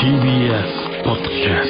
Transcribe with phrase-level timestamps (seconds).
[0.00, 1.68] TBS ポッドキャス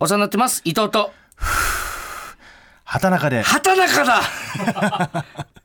[0.00, 0.60] お世話になってます。
[0.64, 1.12] 伊藤と。
[2.84, 3.42] 畑中で。
[3.42, 4.20] 畑中だ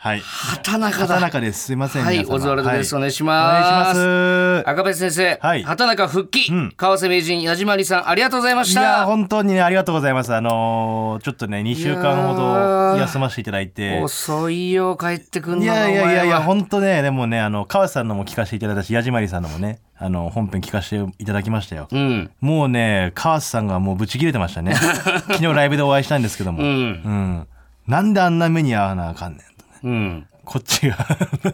[0.00, 0.20] はい。
[0.20, 1.64] 畑中だ畑中です。
[1.64, 2.04] すいません。
[2.04, 4.68] はいオズワルドですはお願いしますお願いします。
[4.68, 10.32] 赤部先生、はい畑中復帰、ん川瀬名人矢島里さんありがとうございましいやた本当にねありがとうございます。
[10.32, 14.00] あのーちょっとね2週間ほど休ませていただいて。
[14.00, 21.88] 遅いよ帰ってくんのいがやいやいやいや本当ねでもねあの川瀬さんのも聞かせていただいたし矢島里さんのもねあの本編聞かせていただきましたよ。
[21.90, 24.74] うんもうね川瀬さんがもうブチ切れてましたね。
[25.26, 26.62] 昨日ライブでお会いしたんですけども。
[26.62, 27.46] うんうん
[27.88, 29.57] なんであんな目に遭わなあかんねん。
[29.82, 30.26] うん。
[30.44, 30.96] こっちが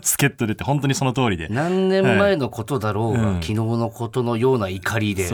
[0.02, 1.48] 助っ人でって本当にその通りで。
[1.48, 3.34] 何年前のことだろうが、うん。
[3.36, 5.28] 昨日のことのような怒りで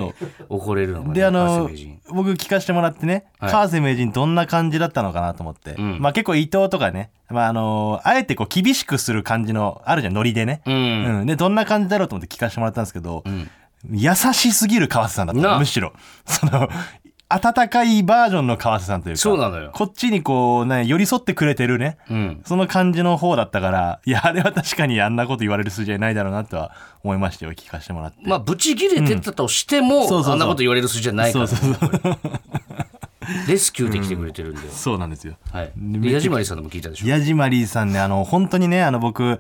[0.49, 1.71] 怒れるのが、ね、であ川の
[2.11, 3.53] 僕聞かせてもらってね、はい。
[3.53, 6.01] 川瀬名人どんな感じだったのかなと思って、ん。
[6.01, 10.75] まあ結構伊藤とかね、まああのあえてこう厳しくする感じのあるじゃんノリでね、うん、
[11.21, 11.27] うん。
[11.27, 13.51] でどんな感じだろうと思って聞かせてもらったんですけど、ん。
[13.91, 15.93] 優しすぎる川瀬さんだったむしろ。
[16.25, 16.69] その
[17.33, 19.71] 温かいバージョンの川瀬さんというかそうなのよ。
[19.73, 22.43] こっちにこうね寄り添ってくれてるね、うん。
[22.45, 26.73] その感じの方だったから いやあれは確かにあんなこと言われる筋合いないだろうなとは
[27.05, 28.19] 思いましたよ聞かせてもらって。
[28.25, 30.33] まあブチ切れてたとしても、そうそうそう。
[30.33, 32.19] あんなこと言われる筋じゃないからそうそうそう。
[33.47, 35.35] レスキューで来てくれてるんで、そうなんですよ。
[35.53, 37.07] はい、で矢島里さんのも聞いたでしょ。
[37.07, 39.39] ヤジマリーさんね、あの、本当にね、あの、僕、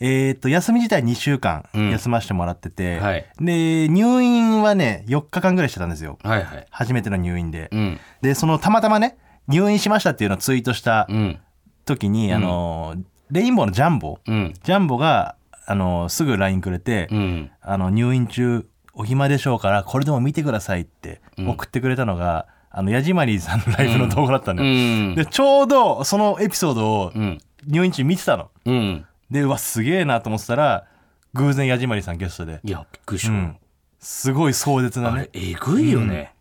[0.00, 3.24] えーっと、休み自体2週間休ませてもらってて、はい。
[3.40, 6.18] で、入院はね、4日間ぐらいしてたんですよ。
[6.22, 6.66] はいはい。
[6.70, 7.68] 初めての入院で。
[7.72, 8.00] うん。
[8.20, 9.16] で、その、たまたまね、
[9.48, 11.38] 入院しましたっていうのをツイートしたうん。
[11.84, 12.96] 時に、あの、
[13.30, 14.54] レインボーのジャンボ、うん。
[14.62, 17.50] ジャンボが、あの、すぐ LINE くれて、うん。
[17.60, 24.72] あの、入院中、お暇でしょうから、これでも見てくださいって送ってくれたのが、あの、ヤジマリーさんのライブの動画だったのうよ。
[24.72, 25.14] ん。
[25.14, 27.38] で、ちょうどそのエピソードをうん。
[27.66, 28.50] 入院中見てたの。
[28.66, 30.86] うんで、うわ、すげえなと思ってたら、
[31.32, 32.60] 偶然ヤジマリさんゲストで。
[32.62, 33.56] いやびっくりした、うん。
[33.98, 35.28] すごい壮絶なあれね。
[35.32, 36.34] えぐいよね、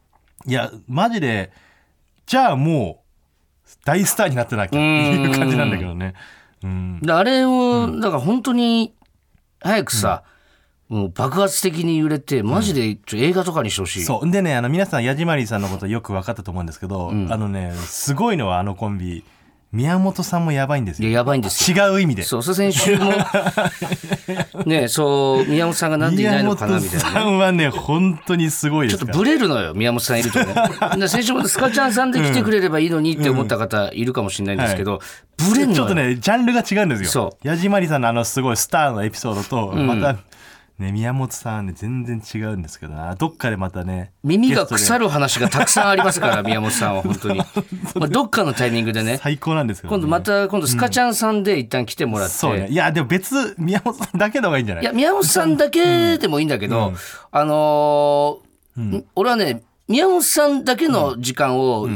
[0.45, 1.51] いや、マジで、
[2.25, 3.03] じゃあも
[3.65, 6.13] う、大スターになってなきゃっていう感じなんだけどね。
[6.63, 6.99] うん。
[7.01, 8.93] であれを、だから本当に
[9.61, 10.23] 早くさ、
[10.89, 14.29] もう爆発的に揺れてマジでちょ映画とかにしてほしい、そう。
[14.29, 19.23] でね、あの、皆さん、ヤジマリさんのことよく分かったと思うんですけど、あのね、すごいのはあのコンビ、
[19.73, 21.07] 宮本さんもやばいんですよ。
[21.07, 21.91] いややばいんですよ。
[21.91, 22.23] 違う意味で。
[22.23, 23.13] そうそう先週も。
[24.65, 27.09] ねそう宮本さんがなんでいないのかなみたいなね。
[27.09, 28.99] 宮本さんはね、本当にすごいです。
[28.99, 30.53] ちょっとブレるのよ宮本さんいるとね。
[30.99, 34.99] で先週もスカちゃんさんで来てくれればいいのにって思った方いるかもしれないんですけど、
[35.37, 37.09] ブレんのよちょっとね、ジャンルが違うんですよ。
[37.09, 40.17] そ矢島りさんのあのすごいスターのエピソードと、また、
[40.81, 43.15] ね、宮本さんね、全然違うんですけどな。
[43.15, 44.11] どっかでまたね。
[44.23, 45.05] 耳が腐る。
[45.05, 47.37] る話がたくさんありますから宮本さんは本当に、
[47.95, 49.97] まあ、どっかのタイミングでね最高なんですけど、ね。
[49.97, 52.67] 今度また今度スカちゃんさんで一旦来てもらって、そうね。
[52.69, 54.83] いや、でも別、宮本さんだけの方がいいんじゃない？
[54.83, 56.93] いや宮本さんだけでもいいんだけど、
[57.31, 61.87] あのー俺はね宮本さんだけの時間を、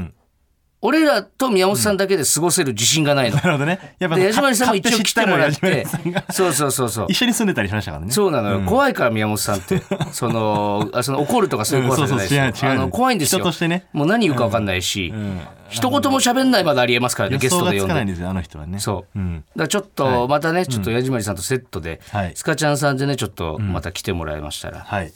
[0.85, 3.37] 俺らと宮本さんだけで過ごせる自信がないの。
[3.37, 3.95] なるほどね。
[3.97, 5.85] やっぱで矢島さんも一応来てもらって
[6.31, 7.07] そうそうそうそう。
[7.09, 8.11] 一緒に住んでたりしましたからね。
[8.11, 9.81] そうなのよ、怖いから宮本さんって。
[10.13, 12.81] そのあその怒るとかそういう怖さじゃないですよ、うんそうそう違う違う。
[12.81, 13.39] あの怖いんですよ。
[13.39, 13.85] 人としてね。
[13.93, 15.41] もう何言うか分かんないし、ん。
[15.69, 18.79] 一言も喋んないまでありえますからねゲストで呼んでないんですよ、あの人はね。
[18.79, 19.43] そう、うん。
[19.55, 22.33] だちょっとまたね、ちょっと矢島さんとセットで、はい。
[22.35, 25.11] スカちゃんさんでねちょっとまた来てもらいましたら、はい。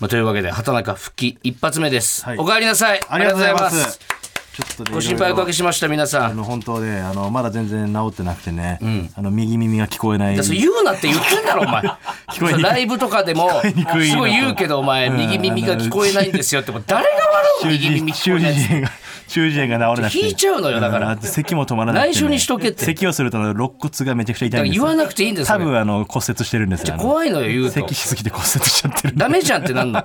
[0.00, 2.38] まあ、というわけで畑中復帰一発目です、はい。
[2.38, 3.00] お帰りなさい。
[3.08, 4.00] ありがとうございます。
[4.52, 6.24] ちょっとねご心配おかけしました皆さん。
[6.26, 8.78] あの本当ねあのまだ全然治ってなくてね、
[9.16, 10.44] あの右耳が聞こえない。
[10.44, 11.82] それ言うなって言ってんだろお前。
[12.62, 18.90] ライブとかでもすごい言うけどお前右耳が聞こえないんですよってもう誰が笑う 右耳聞こ中えない
[19.32, 20.18] 中耳炎が治らなくて。
[20.18, 21.10] 引いちゃうのよだから。
[21.10, 22.84] あと咳も止まらなくて、ね、内緒にしとけって。
[22.84, 27.70] 咳をすると肋骨がめちゃくちゃ痛いんですよ言わなくていいんですよ多分あの骨折してるんですよ怖いのよ言うと。
[27.72, 30.04] 咳しすぎて骨折しちゃってるダメじゃんってなんの。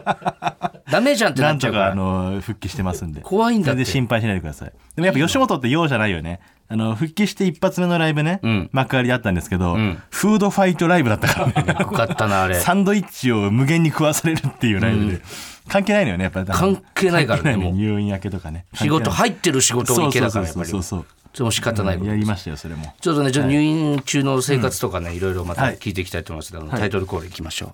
[0.90, 3.20] ダメじゃんってなっちゃうからの復帰してますんで。
[3.22, 4.72] 怖いんだ全然心配しないでください。
[4.96, 6.40] でもやっぱ吉本って用じゃないよね。
[6.70, 8.70] あの復帰して一発目のライブね、ん。
[8.74, 10.02] 幕張であったんですけど、ん。
[10.10, 11.76] フードファイトライブだったからね。
[11.80, 12.56] よかったなあれ。
[12.60, 15.22] サンドイッチを無限に食わされるっていうライブで、
[15.68, 16.48] 関係ないのよねやっぱり。
[16.48, 17.74] 関係ないからねもう。
[17.74, 18.66] 入院明けとかね。
[18.74, 20.70] 仕事入ってる仕事をいけだからやっぱり。
[20.70, 22.94] そうそうそうそれも仕方ないことやりましたよそれも。
[23.00, 25.78] ちょっとね、ちょっと入院中の生活とかね、いろいろまたはい。
[25.78, 26.54] 聞いていきたいと思います。
[26.56, 27.74] ので、タイトルコールいきましょう。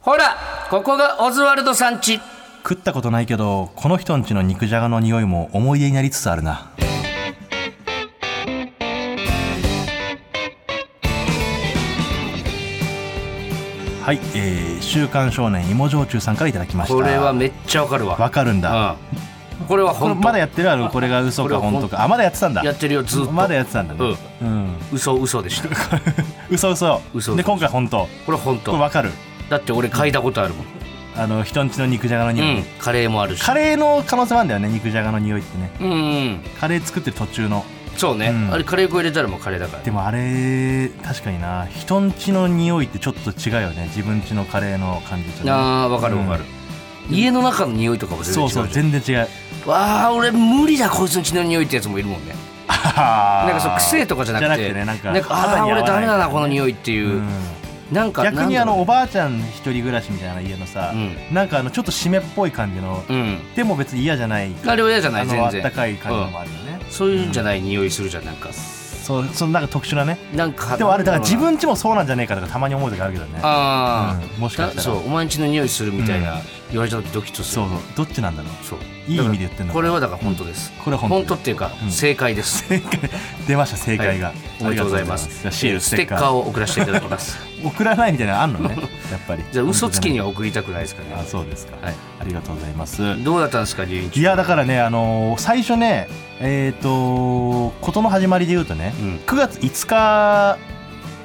[0.00, 0.36] ほら、
[0.70, 2.20] ここがオズワルドさんち。
[2.68, 6.70] 食ったことないけどこの人んちの肉じゃがの匂いも思い出になりつつあるな
[14.08, 16.94] はい、えー、週刊少年芋焼酎さんからいただきました。
[16.94, 18.16] これはめっちゃわかるわ。
[18.16, 18.96] わかるんだ、
[19.60, 19.66] うん。
[19.66, 20.22] これは本当。
[20.22, 21.90] まだやってるあのこれが嘘か本当。
[21.90, 22.02] か。
[22.02, 22.64] あまだやってたんだ。
[22.64, 23.32] やってるよ、ずっと。
[23.32, 24.16] まだやってたんだね。
[24.40, 25.68] うん、嘘嘘でした。
[26.48, 27.02] 嘘 嘘。
[27.12, 28.08] 嘘で今回本当。
[28.24, 28.70] これ本当。
[28.70, 29.10] これ分かる。
[29.50, 30.66] だって俺嗅いだことあるもん、
[31.14, 33.42] あの人んちの肉じゃがのう匂い、ん、カレーもあるし。
[33.42, 35.70] カレーの可能性もあるんだよね肉じゃがの匂いってね。
[35.82, 36.40] うんうん。
[36.58, 37.66] カレー作ってる途中の
[37.98, 38.52] そうね、うん。
[38.52, 43.84] あれカレー粉入れたらもうカレーだからでもあれ確かにな人んちの匂いってちょっと違うよね。
[43.88, 45.50] 自分ちのカレーの感じとね。
[45.50, 46.44] あーわかるわかる、
[47.10, 49.26] 家の中の匂いとかも全然そうそう違う全然違
[49.66, 49.68] う。
[49.68, 52.34] わあ俺無理だこいつの血の匂いってやつもいるもんね。
[52.68, 54.72] ななんかそう癖とかじゃなくて。
[54.72, 57.28] ねなんかああ俺ダメだなこの匂いっていう、うん。
[57.90, 63.38] なんか逆にあのおばあちゃん一人暮らしみたいな家のさ、うなんかあのちょっと湿っぽい感じの、ろううん。
[63.56, 64.52] でも別に嫌じゃない。
[64.66, 65.46] あれは嫌じゃない全然。
[65.46, 68.50] あったかい感じもあるよね、そういうんじゃない匂いするじゃんなんか。
[68.52, 70.18] そうそのなんか特殊なね。
[70.34, 73.40] なんかでもあれだから自分家もそうなんじゃねえかとかたまに思う時あるけどね。
[73.42, 74.82] ああ、うんもしかしたら。
[74.82, 77.66] そうお前んちの匂いするみたいな言われた時ドキッとする。
[77.66, 77.68] そう。
[77.68, 78.64] そうどっちなんだろう。
[78.64, 78.78] そう。
[79.08, 79.74] いい意味で言ってんのか。
[79.74, 81.16] これはだから本当です、これは本当。
[81.16, 81.90] 本当っていうか、うん。
[81.90, 82.68] 正解です。
[82.68, 83.00] 正解。
[83.46, 84.36] 出ました正解が、はい。
[84.60, 85.40] おめでとうございます。
[85.40, 87.38] じゃあシールステッカーを送らせていただきます。
[87.64, 88.76] 送らないみたいなのあんのね。
[89.10, 89.44] やっぱり。
[89.50, 91.94] じゃあ嘘つきには送りたくないですかあねそうですか、はい。
[92.20, 93.24] ありがとうございます。
[93.24, 96.08] どうだったんですか入院中いやだからねあのー最初ね
[96.40, 99.20] えっ、と事の始まりで言うとね、うん。
[99.26, 100.58] 9月5日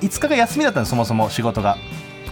[0.01, 1.77] 5日が休みだったのそもそも仕事が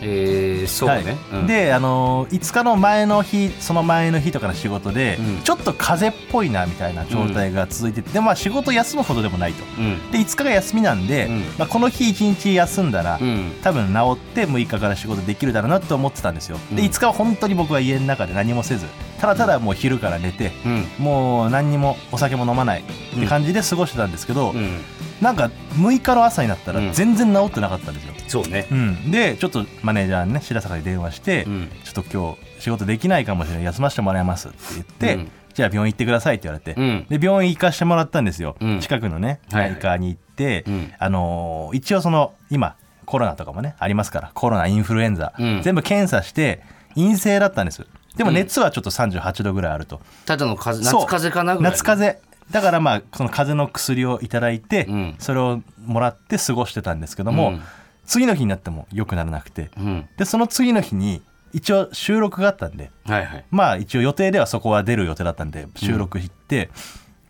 [0.01, 1.41] えー、そうね、はい。
[1.41, 1.47] うん。
[1.47, 5.41] であのー5日の前の日その前の日とかの仕事で、うん。
[5.43, 9.63] ちょっと風邪っぽいなみたいな状態が続いてて、でまあ仕事休むほどでもないと。
[9.79, 10.11] うん。
[10.11, 11.39] で5日が休みなんで、うん。
[11.57, 13.51] まあ、この日1日休んだら、うん。
[13.63, 16.57] 多分治って6日から仕事できるだろうなと思ってたんですよ。
[16.71, 16.87] でうん。
[16.87, 18.85] 5日は本当に僕は家の中で何もせず
[19.19, 20.85] ただただもう昼から寝てうん。
[20.97, 24.79] もう何にもお酒も飲まないって感じで過ごしてたんですけど、うん
[25.21, 26.93] なんか6日の朝になったらうん。
[26.93, 28.67] 全然治ってなかったんですよ、そうね。
[28.71, 31.69] うん、でちょっとマネージャーにね白坂に電話して、うん。
[31.83, 35.31] ちょっと今日仕事できないかもしれない休ませてもらいますって言って、うん。
[35.53, 37.05] じゃあ病院行ってくださいって言われて、うん。
[37.07, 38.79] で病院行かしてもらったんですよ、うん。
[38.79, 40.93] 近くのね内科に行って、うん。
[40.97, 42.75] あのー一応その今
[43.05, 45.61] コロナとかもねありますからコロナインフルエンザ、うん。
[45.61, 46.63] 全部検査して
[46.95, 47.85] 陰性だったんです。
[48.15, 55.15] でも熱はちょっと38度ぐらいあると、ただの風夏風邪かなぐらい夏風邪だからまあその風邪の薬をいただいて、うん。
[55.19, 57.61] それをもらって過ごしてたんですけども、うん。
[58.05, 59.71] 次の日になっても良くならなくて。
[59.77, 60.09] うん。
[60.17, 61.21] でその次の日に
[61.53, 63.45] 一応収録があったんではいはい。
[63.51, 66.69] まあ一応予定ではそこは出る予定だったんで収録行って、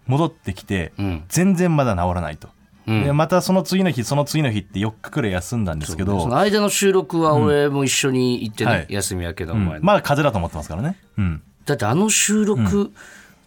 [0.07, 1.23] 戻ってきて、うん。
[1.27, 2.49] 全然まだ治らないと、
[2.87, 3.03] うん。
[3.03, 8.85] でまたその次の日その次の日って4日くらい休んだんですけどその間の収録は俺も一緒に行ってね、はい。
[8.89, 12.91] 休みやけど、まだ風邪だと思ってますからね、うん、だってあの収録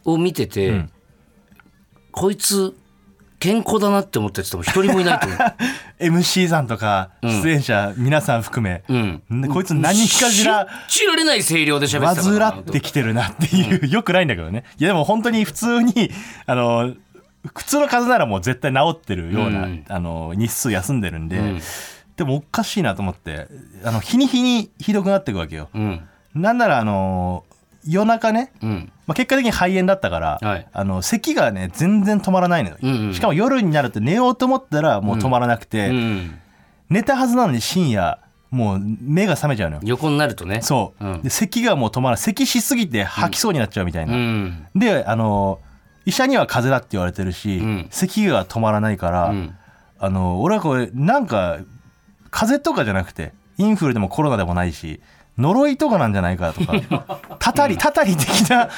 [0.04, 0.90] を見てて、ん
[2.14, 2.76] こいつ
[3.40, 5.38] 健康だなって思ったやつとも一人もいないと思う。
[6.00, 9.22] MC さんとか出演者、皆さん含め、うん。
[9.46, 12.52] んこいつ何かしら信じられない声量で喋ってたから。
[12.52, 14.64] 患ってきてるなっていう、よくないんだけどね。
[14.78, 16.10] いやでも本当に普通に
[16.46, 16.94] あの
[17.54, 19.84] 普通の風邪ならもう絶対治ってるような、うん。
[19.88, 21.60] あの日数休んでるんで、ん。
[22.16, 23.48] でもおかしいなと思って
[23.84, 26.08] あの日に日にひどくなっていくわけよ、うん。
[26.34, 27.44] なんならあの
[27.86, 28.92] 夜中ね、うん。
[29.06, 30.66] まあ、結果的に肺炎だったから、はい。
[30.72, 33.14] あの咳がね全然止まらないのよ、うんうん。
[33.14, 36.38] しかも夜になると寝ようと思ったらもう止まらなくて、うん。
[36.90, 38.18] 寝たはずなのに深夜
[38.50, 39.82] もう目が覚めちゃうのよ。
[39.84, 40.62] 横になるとね。
[40.62, 41.22] そう、うん。
[41.22, 42.22] で咳がもう止まらない。
[42.22, 44.66] 咳しすぎて吐きそうになっちゃうみたいな、うん。
[44.74, 45.60] であの
[46.06, 47.86] 医者には風邪だって言われてるし、うん。
[47.90, 49.56] 咳が止まらないから、うん。
[49.98, 51.58] あの俺はこれなんか
[52.30, 55.00] 風邪とかじゃなくてインフルでもコロナでもないし
[55.38, 56.76] 呪いとかなんじゃないかとか。
[57.40, 58.68] たたりたたり的な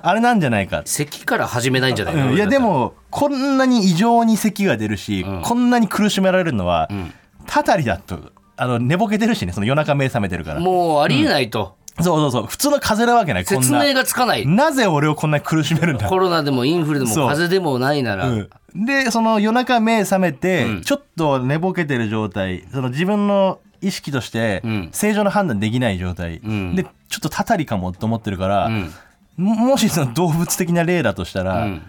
[0.00, 2.34] あれなんじゃないか、咳から始めないんじゃないうん。
[2.34, 5.42] いやでもこんなに異常に咳が出るし、うん。
[5.42, 7.12] こんなに苦しめられるのは、ん。
[7.46, 8.18] たたりだと
[8.56, 10.60] あの寝ぼけてるしねその夜中目覚めてるから。
[10.60, 12.46] もうありえないと、そうそうそう。
[12.46, 14.46] 普通の風邪なわけない説明がつかない。
[14.46, 16.08] なぜ俺をこんなに苦しめるんだ？
[16.08, 18.48] コロナでもインフルでも風邪でもないなら、うん。
[18.86, 20.82] でその夜中目覚めて、うん。
[20.82, 24.88] ちょっと寝ぼけてる状態その自分の意識としてうん。
[24.92, 26.74] 正常な判断できない状態、ん。
[26.74, 28.92] でちょっとたたりかもと思ってるから、うん。
[29.36, 31.82] ももしその動物的な例だとしたら、うん。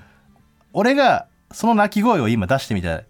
[0.74, 3.04] 俺がその鳴き声を今出してみた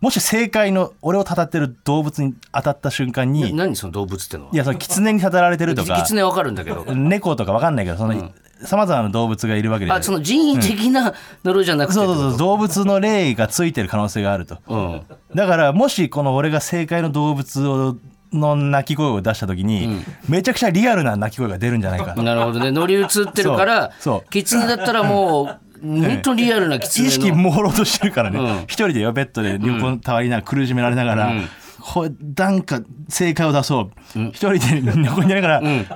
[0.00, 4.50] もし正解の俺をたたってる動物に当たった瞬間に何その動物ってのは？
[4.52, 6.84] いやその狐にたたられてるとかキツネわかるんだけど。
[6.94, 8.32] 猫とか分かんないけどその
[8.64, 9.92] さまざまな動物がいるわけで。
[9.92, 14.58] あその人為的な呪いじゃなくてそうそうそう動物の霊がついてる可能性があると。
[14.66, 15.02] うん。
[15.34, 17.96] だからもしこの俺が正解の動物を
[18.32, 22.14] の鳴き声を出した時に、めちゃくちゃリアルな鳴き声が出るんじゃないか。
[22.16, 22.72] なるほどね。
[22.72, 23.92] 乗り移ってるから
[24.30, 28.62] キツネだったらもう本当リアルなキツネ意識の朦朧としてるからね、うん。
[28.62, 31.48] 一人でよベッドで横にたわりながら苦しめられながら、うん。
[31.80, 33.90] これなんか正解を出そう、
[34.30, 35.86] 一人で横になりながら、ん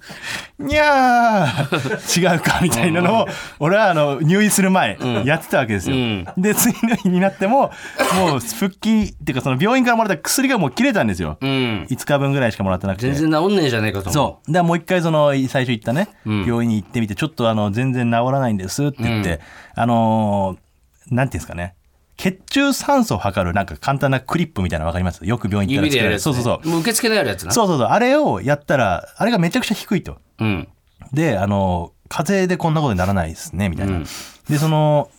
[0.60, 2.34] にゃー。
[2.34, 3.28] 違うかみたいなのを
[3.60, 6.28] 俺はあの入院する前やってたわけですよ、うん。
[6.38, 7.72] で次の日になっても
[8.16, 11.88] もう復帰っていうかその病院からもらった薬がもう切れたんですよ、うん。
[11.90, 13.12] 5日分ぐらいしかもらってなくて。
[13.14, 14.06] 全然治んねえじゃねえかと。
[14.06, 14.52] 思そう。
[14.52, 16.44] でもう一回その最初行ったね、ん。
[16.46, 19.40] 病院に行ってみてちょっとあの全然治らないんですって言って、
[19.74, 20.68] あのー
[21.10, 21.77] なんていうんですかね
[22.18, 25.26] 血中酸素を測るなんか簡単なクリップみたいなの分かります？
[25.26, 26.72] よく病院行ったらつけられる指でやるやつ、ね、そうそうそう。
[26.72, 27.52] もう受付のやるやつな。
[27.52, 27.88] そうそうそう。
[27.88, 30.18] あれをやったらあれがめちゃくちゃ低いと。
[30.40, 30.68] うん。
[31.14, 34.06] であの風邪でこんなことにならないですねみたいな、うん。
[34.50, 35.10] でその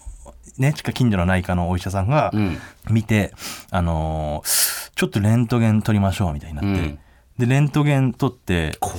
[0.58, 2.58] ね近近所の内科のお医者さんがうん。
[2.90, 3.32] 見て、
[3.70, 6.98] あのーちょっとレントゲン取りましょうみたいになって、うん。
[7.38, 8.98] でレントゲン取って怖っ。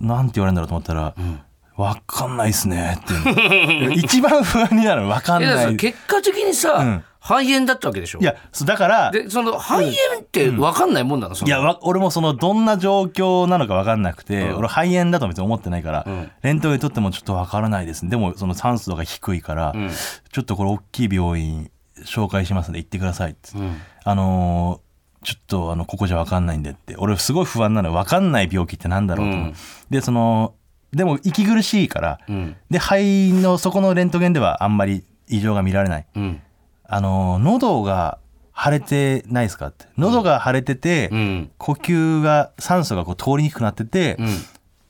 [0.00, 1.42] なんて言われるんだろうと思ったらん
[1.76, 5.74] 「わかんないっすね」って一番不安になるのわかんない。
[5.74, 7.04] い結果的にさ、うん。
[7.20, 8.20] 肺炎だったわけでしょ？
[8.20, 9.90] やそうだからでその肺炎
[10.20, 14.56] って分かんないもんなの、そのいやわ俺もそのどんな状況なのか分かんなくて、うん。
[14.58, 16.30] 俺肺炎だと別に思ってないから、うん。
[16.42, 19.90] レントゲン取ってもちょっと分からないですでもその酸素が低いから、うん。
[19.90, 21.68] ちょっとこれ大きい病院
[22.04, 23.76] 紹介しますんで行ってくださいって、うん。
[24.04, 24.86] あのー
[25.24, 26.94] ちょっとあのここじゃ分かんないんでって。
[26.96, 29.54] 俺すごい不安なの分かんない病気ってなんだろうと思う、うん。
[29.90, 30.54] でその
[30.96, 32.56] でも息苦しいから、うん。
[32.70, 36.06] で肺のそこのレントゲンではあんまり異常が見られない。
[36.16, 36.42] うん。
[36.88, 38.18] あの喉が
[38.56, 39.86] 腫れてないですかって。
[39.98, 41.50] 喉が腫れてて、うん。
[41.58, 44.24] 呼吸が酸素がこう通りにくくなってて、う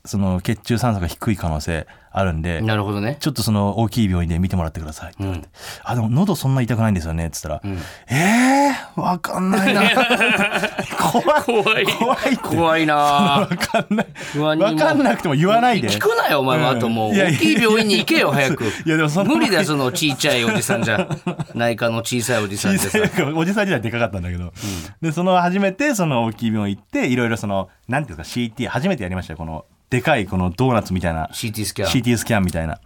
[0.07, 1.87] その血中酸素が低い可能性
[2.17, 3.19] あるんでんなるほどね。
[3.21, 5.49] ちょっとその大きい病院で見てもらってくださいって言われて、
[5.85, 7.79] あでも喉そんな痛くないんですよねっつったら、ん。
[8.09, 9.83] えー、わかんないな。
[10.97, 11.45] 怖い。
[11.45, 11.87] 怖い。
[11.87, 12.95] 怖い怖いな。
[12.95, 14.39] わかんない。
[14.39, 15.91] わかんなくても言わないで。
[15.91, 16.75] 聞くなよお前もう。
[16.75, 16.77] ん。
[16.79, 18.65] あともう大きい病院に行けよ早く。
[18.65, 19.35] いやでもその。
[19.37, 21.07] 無理だよそのちいちゃいおじさんじゃ。
[21.55, 24.55] 内科の小さいおじさんおじさん自体でかかったんだけど、
[25.03, 31.89] でその初めてその大きい病院行っていろいろそのなんていうか CT 初めてやりましたよこのでかいこのドーナツみたいな CT スキャン。
[31.89, 32.81] CT スキャンみたいな。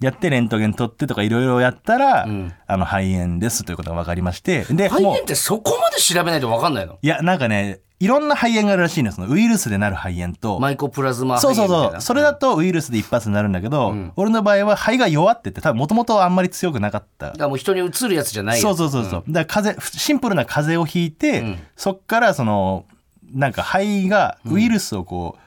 [0.00, 2.54] やってレントゲン取ってとかいろいろやったら、ん。
[2.66, 4.64] あの肺炎ですということが分かりまして。
[4.64, 6.98] で肺炎ってそこまで調べないと分かんないの？
[7.02, 12.00] いやなんかねいろんな肺炎があるらしいのそのウイルスでなる肺炎と、マイコプラズマそうそう肺炎みたいな。
[12.00, 17.26] そうそれだとウイルスで一発になるんだけど、俺の場合は肺が弱ってて多分もともとあんまり強くなかった。
[17.26, 19.04] だからもう人にうつるやつじゃないそううそうそう。
[19.04, 21.58] そう、だから風邪シンプルな風邪をひいて、ん。
[21.76, 22.86] そっからその
[23.34, 25.40] なんか肺がウイルスをこう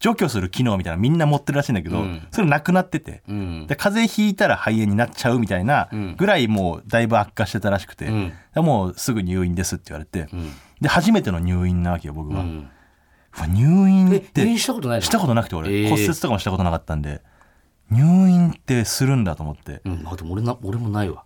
[0.00, 2.26] 除去する機能みたいなのみんな持ってるらしいんだけど、うん。
[2.30, 3.66] それなくなってて、ん。
[3.66, 8.32] で風邪ひいたら肺炎になっちゃうみたいなぐらいもうだいぶ悪化してたらしくて、ん。
[8.54, 10.52] でもうすぐ入院ですって言われて、ん。
[10.80, 12.44] で初めての入院なわけよ僕は、
[13.46, 15.02] 入院っえて入院したことないの？
[15.02, 15.88] したことなくて俺、えー。
[15.90, 17.22] 骨折とかもしたことなかったんで。
[17.90, 19.80] 入院ってするんだと思って。
[19.84, 21.24] うんあでも俺な俺もないわ。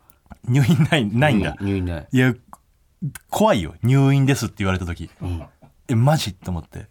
[0.49, 2.09] 入院ないないんだ、入院ない。
[2.11, 2.35] いや
[3.29, 3.75] 怖いよ。
[3.83, 5.43] 入院ですって言われた時、ん。
[5.89, 6.33] えマジ？
[6.35, 6.87] と思って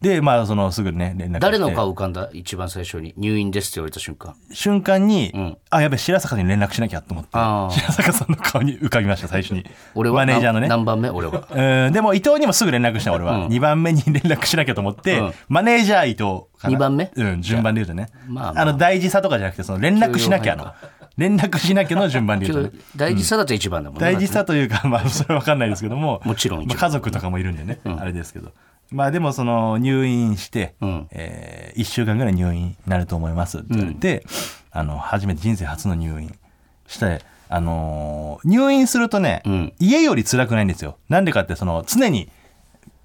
[0.00, 2.30] でまあそのすぐね連絡誰の顔浮かんだ？
[2.32, 3.14] 一番最初に。
[3.16, 4.36] 入院ですって言われた瞬間。
[4.52, 5.58] 瞬間に、ん。
[5.70, 7.30] あやべ白坂に連絡しなきゃと思って。
[7.32, 9.64] 白坂さんの顔に浮かびました最初に。
[9.96, 10.16] 俺は？
[10.16, 10.68] マネージャーのね。
[10.68, 11.10] な何番目？
[11.10, 11.48] 俺は。
[11.86, 11.92] うん。
[11.92, 13.46] でも伊藤にもすぐ連絡した俺は、うん。
[13.48, 15.32] 2番目に連絡しなきゃと思って、うん。
[15.48, 16.70] マネージャー伊藤かな。
[16.70, 17.10] 二番目？
[17.16, 18.08] うん順番で言うとね。
[18.28, 18.64] まあまあ。
[18.66, 20.72] の大事さとかじゃなくてその連絡しなきゃの。
[21.16, 22.80] 連絡しなきゃの順番で言うとね。
[22.94, 26.22] 大事さだと一番だもんね大事さというか、まあ、それは分かんないですけども。
[26.24, 28.52] もちろんまあ、家族とかもいるんでね、あれですけど
[28.90, 31.08] まあでもその入院して、うん。
[31.10, 34.24] え1週間ぐらい入院になると思いますって言われて、
[34.70, 36.34] あの初めて人生初の入院
[36.86, 39.72] して、あのー入院するとね、うん。
[39.78, 40.96] 家より辛くないんですよ。
[41.08, 42.30] なんでかってその常に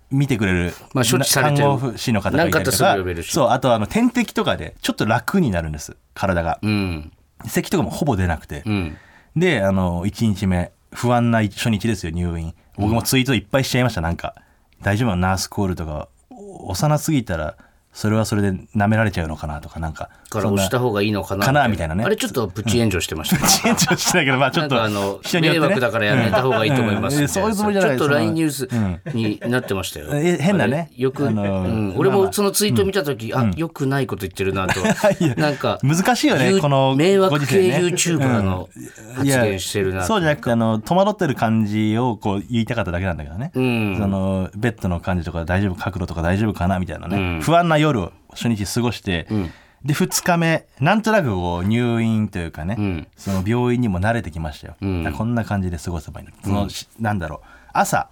[0.10, 7.12] 見てくれる、まあ処置されてる看護師の方がいたりと何かそうあとあの点滴とかでちょっと楽になるんです体が、うん。
[7.46, 8.98] 咳とかもほぼ出なくて、うん。
[9.36, 12.54] で、あの、1日目、不安な初日ですよ、入院。
[12.78, 14.36] 僕もツイートいっぱいしちゃいました、なんか。
[14.84, 17.56] 大丈夫なナースコールとか、幼すぎたら、
[17.94, 20.10] それはそれで舐められちゃうのかなとか、なんか。
[20.34, 22.04] から押した方がいいのかなかなみたいなね。
[22.04, 25.42] あれちょっとプチ炎上してました、遅延長してないけど、まあちょっと、あのね。
[25.42, 27.28] 迷惑だからやめた方がいいと思いますうん。
[27.28, 30.08] そういうつもりじゃないちょっと LINE ニュそースになってましたよ。
[30.14, 30.92] え変なね。
[30.96, 31.94] よく、あのうん。
[31.98, 34.80] 俺まあまあもそのツイート見た時、あよくないこと言ってるなと。
[35.38, 38.70] なんか難しいよねゆこの迷惑系 YouTuber の
[39.16, 43.98] 発言してるなそうじゃなくてあの戸惑ってる感じをこう言いたかっただけなんだけどね、うん。
[43.98, 47.42] そのベッドの感じとか大丈夫角度とか大丈夫かなみたいなね、うん。
[47.42, 49.52] 不安な夜を初日過ごして、ん
[49.86, 53.08] で2日目なんとなくこう入院というかね、うん。
[53.18, 55.04] その病院にも慣れてきましたよ、ん。
[55.04, 56.34] だからこんな感じで過ごせばいいの。
[56.44, 57.48] その、しなんだろう。
[57.74, 58.10] 朝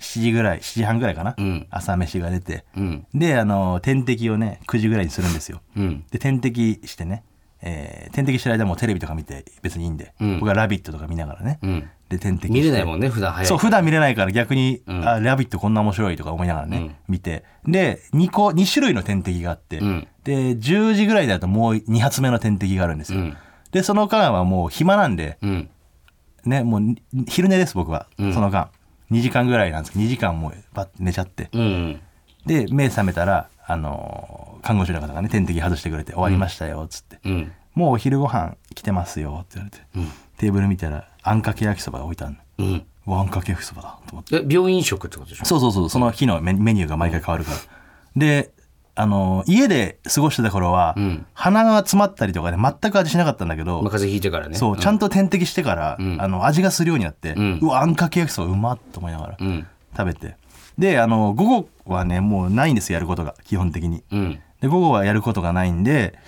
[0.00, 1.66] 7時ぐらい7時半ぐらいかな、ん。
[1.70, 3.06] 朝飯が出て、うん。
[3.14, 6.04] であの点滴をね9時ぐらいにするんですよ、うん。
[6.10, 7.22] で点滴してね、
[7.60, 10.34] えー点滴してる間もテレビとか見て別にいいんで、うん。
[10.40, 17.44] 僕は「ラビット!」とか見ながらね、うんで点滴見れないもんね普段早いそう普段見れないから逆に「あラビット!」こんな面白いとか思いながらね、見て。
[17.66, 20.06] で2個2種類の点滴があって、ん。
[20.24, 23.36] で10時ぐらいだともう2発目の点滴があるんですよ、うん。
[23.70, 25.70] でその間はもう暇なんで、うん。
[26.44, 28.70] ねもうに昼寝です僕は、その間。
[29.12, 29.92] 2時間ぐらいなんです。
[29.92, 32.00] けど2時間もうバッて寝ちゃって、うん
[32.46, 37.52] で目覚めたら、あのー看護師の方がね点滴外してくれて「終わりましたよ」っつって、うん。
[37.74, 47.56] もうお昼ご飯来てますよ」って言われて、テーブル見たらあんかけ焼きそばが置いてあるのうんうわあんかけ焼きそばだと思ってえ病院食ってことでしょそうそうそうその日のメメニューが毎回変わるから
[48.16, 48.50] で
[48.96, 60.36] あの家で過ごしてた頃は、うん鼻が詰まったりとかで全く味しなかったんだけど、まあ風邪ひいてからねそう、ちゃんと点滴してから、あの味がするようになって、うんわあんかけ焼きそばうまっと思いながらうん食べて、
[60.76, 64.02] であの午後はねもうないんですよやることが基本的に。
[64.12, 66.18] うんで午後はやることがないんで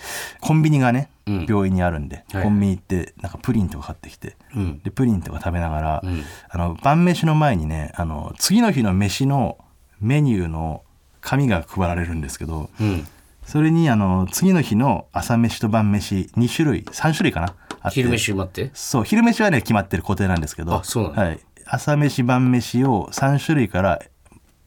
[0.41, 1.47] コンビニがね、うん。
[1.49, 2.43] 病院にあるんで、はい。
[2.43, 4.81] コンビニ行ってなんかプリンとか買ってきて、うん。
[4.83, 6.25] でプリンとか食べながら、ん。
[6.49, 9.59] あの晩飯の前にねあの次の日の飯の
[10.01, 10.83] メニューの
[11.21, 13.07] 紙が配られるんですけどうん。
[13.45, 18.71] それにあの次の日の朝飯と晩飯2種類3種類かな昼飯待って？
[18.73, 24.01] そう昼飯はね決まってる固定なんですけどあそうなんだはい、朝飯晩飯を3種類から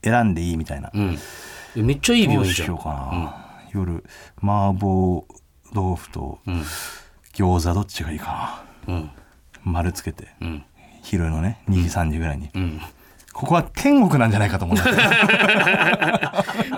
[0.03, 0.91] 選んでいいみたいな、
[1.74, 2.67] めっちゃいいど病院じゃん。
[2.67, 3.44] うしようかな、
[3.75, 4.03] 夜
[4.41, 5.25] 麻婆
[5.74, 6.39] 豆腐と
[7.34, 9.12] 餃子どっちがいいかな、うん。
[9.63, 10.63] 丸つけて、ん。
[11.03, 12.82] 昼のね2時3時ぐらいに、ん。
[13.34, 14.77] ここは天国なんじゃないかと思う。
[14.77, 14.94] んだ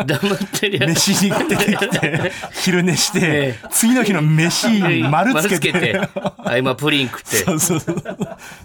[0.05, 2.31] 黙ってるやつ飯に出てきて
[2.63, 6.01] 昼寝して、え次の日の飯丸つけて。
[6.39, 7.37] あ今プリン食って。
[7.37, 7.97] そうそうそう。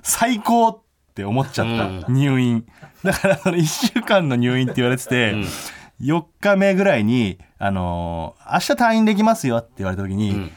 [0.02, 0.80] 最高っ
[1.14, 1.66] て思っちゃっ
[2.00, 2.64] た、入院。
[3.04, 5.34] だからその1週間の入院って言われてて、
[6.00, 10.50] 4日目ぐらいに、あのー明日退院できますよって言われた時に、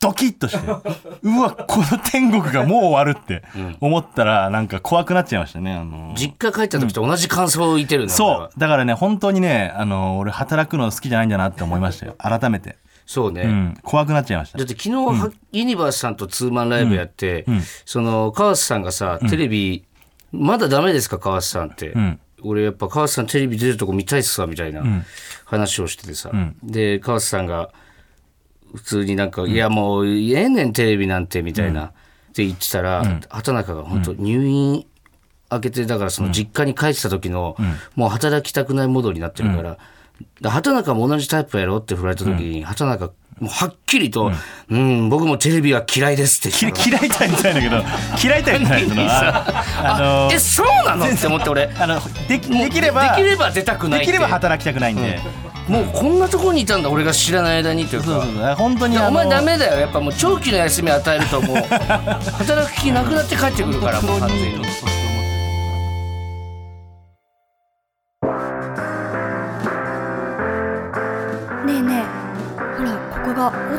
[0.00, 0.66] ドキッとして
[1.22, 3.42] うわこの天国がもう終わるって
[3.80, 6.16] 思ったらなんか怖くなっちゃいましたね、あのー。
[6.16, 8.58] 実家帰った時と同じ感想を言ってるのそう。
[8.58, 14.58] だからね本当にね、あのー俺働くの好きじゃないんだなって思いましたよ改めて、そうね、うん、怖くなっちゃいました。
[14.58, 17.44] だって昨日は、ユニバースさんとツーマンライブやって、
[17.84, 19.84] その川瀬さんがさテレビ、
[20.32, 24.82] まだダメですか川瀬さんって、ん俺やっぱ川瀬さんテレビ出るとこ見たいっすわみたいな
[25.44, 26.30] 話をしててさ、
[26.62, 27.70] で川瀬さんが
[28.74, 31.92] 普通になんか「いやもうええねんテレビなんて」みたいな、っ
[32.32, 34.86] て言ってたら、畑中が本当入院
[35.50, 37.56] 明けてだからその実家に帰ってた時の、
[37.96, 39.78] もう働きたくないモードになってるから、
[40.40, 44.30] だ畑中も同じタイプやろって振られた時に、畑中もうはっきりと
[44.70, 47.82] 「うん、僕もテレビは嫌いです」って 嫌いたいみたいだけど
[48.22, 51.06] 嫌いたいみた いなえそうなの？
[51.06, 51.70] って思って俺。
[51.78, 55.18] あのできできればできれば出たくないできれば働きたくないんで、
[55.68, 58.06] もうこんなところにいたんだ俺が知らない間にというか。
[58.06, 58.54] そうそうそう。
[58.56, 59.80] 本当にお前ダメだよ。
[59.80, 61.56] やっぱもう長期の休み与えるともう
[62.38, 64.66] 働く気なくなって帰ってくるからもう完全に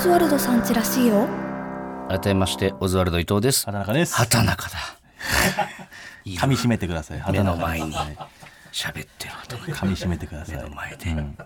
[0.01, 1.27] ズワルドさん家らしいよ。
[2.09, 3.67] 改めましてオズワルド伊藤です。
[3.67, 4.15] 畑中です。
[4.15, 4.77] 畑中だ。
[6.25, 7.17] 噛み締めてください。
[7.17, 8.17] 目畑中の前にはい
[8.71, 10.55] 喋ってる畑中噛み締めてください。
[10.55, 11.11] 目の前で。
[11.11, 11.37] うん。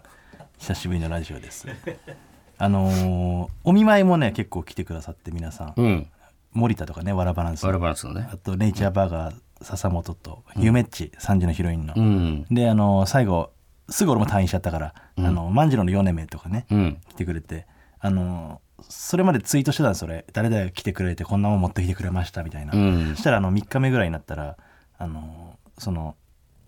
[0.58, 1.68] 久しぶりのラジオです。
[2.58, 6.08] あのーお見舞いもね結構来てくださって皆さん、うん。
[6.54, 7.66] 森田とかねわらバランス。
[7.66, 8.30] ワラバランスのね。
[8.32, 12.46] あとネイチャーバーガー笹本とゆめっち3時のヒロインの、うん。
[12.50, 13.52] であの最後
[13.90, 17.02] すぐ俺も退院しちゃったから、あの万次郎の米目とかね、うん。
[17.10, 17.68] 来てくれて
[18.06, 23.16] あのそれまでツイートしてたんですそれ誰々が来てくれてこんなもん持ってきてくれましたみたいな、うん。
[23.16, 24.58] そしたらあの3日目ぐらいになったら
[25.00, 26.16] あのその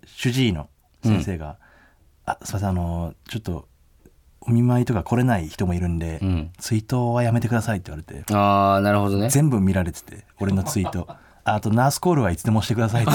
[0.04, 0.68] 主治医の
[1.04, 1.58] 先生が
[2.26, 3.68] 「あすいませんあのちょっと
[4.42, 6.52] お見舞いとか来れない人もいるんで、ん。
[6.58, 8.34] ツイートはやめてください」って言われて。
[8.34, 9.30] ああなるほどね。
[9.30, 11.06] 全部見られてて俺のツイート。
[11.08, 11.20] あ
[11.54, 13.12] あとナースコールはいつでもしてくださいって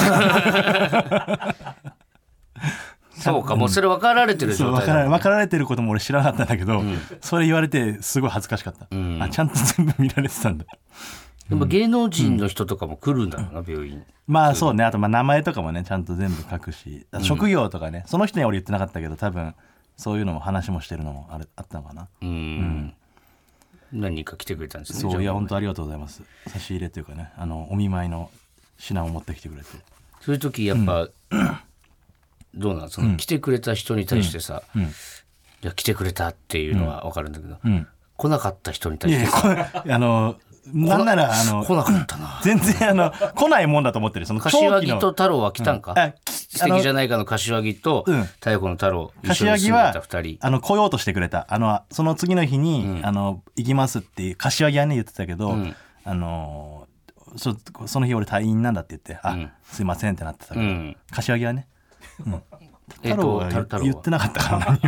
[3.15, 6.81] そうかもうそれ分かられてる状態だから分かられてることも俺知らなかったんだけど、
[7.21, 9.21] それ言われてすごい恥ずかしかった、ん。
[9.21, 10.65] あちゃんと全部見られてたんだ。
[11.49, 14.03] でも芸能人の人とかも来るんだろうな病院。
[14.27, 19.53] まあそうねあとまあ名前とかもねちゃんと全部書くし、職業とかねその人には俺言ってなかったけど多分
[19.97, 22.93] そういうのも話もしてるのもあれあったのかな、うん。
[23.91, 26.23] 何人か来てくれたんですねそういや本当ありがとうございます。
[26.47, 28.31] 差し入れというかねあのお見舞いの
[28.77, 29.67] 品を持ってきてくれて。
[30.21, 31.09] そういう時やっぱ、
[32.53, 37.87] どうなんその、来てくれた人に対してさ、いや来てくれたっていうのは分かるんだけど、ん。
[38.15, 40.35] 来なかった人に対していやこれあの
[40.71, 42.39] なんならあの来なかったな。
[42.43, 48.23] 全然あの来ないもんだと思ってるその柏木と太郎は来たんか、あき素敵じゃないかの柏木とうん。
[48.23, 50.37] 太鼓の太郎一緒柏木はに住んでた二人。
[50.41, 51.47] あの来ようとしてくれた。
[51.49, 55.75] あのその次の日に、あの行きますっていう柏木はね言ってたけど、ん。
[56.05, 56.87] あの
[57.35, 60.97] ちょっとその日俺退院なんだって言って「あ、すいません」ってなってたから、うん。
[61.11, 61.67] 柏木はね、
[63.01, 64.79] 太郎が言ってなかったか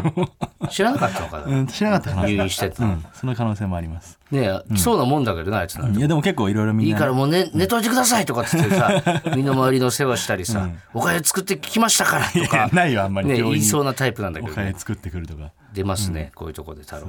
[0.64, 6.00] ら知らなかったのかな、うん、知らなかったかな入院してた、うん、その可能性もあります、ねえ来そうなもんだけどなあいつなんて。
[6.00, 6.94] いやでも結構いろいろみんな。
[6.94, 9.04] いいからもう寝寝といてくださいとかっつってさ
[9.36, 12.70] 身の回りの世話したりさ、おかゆ作ってきましたからとか。
[12.74, 13.28] ないよあんまり。
[13.28, 15.52] 言いそうなタイプなんだけおど、ね、金作ってくるとか。
[15.74, 17.08] 出ますね、こういうとこで太郎。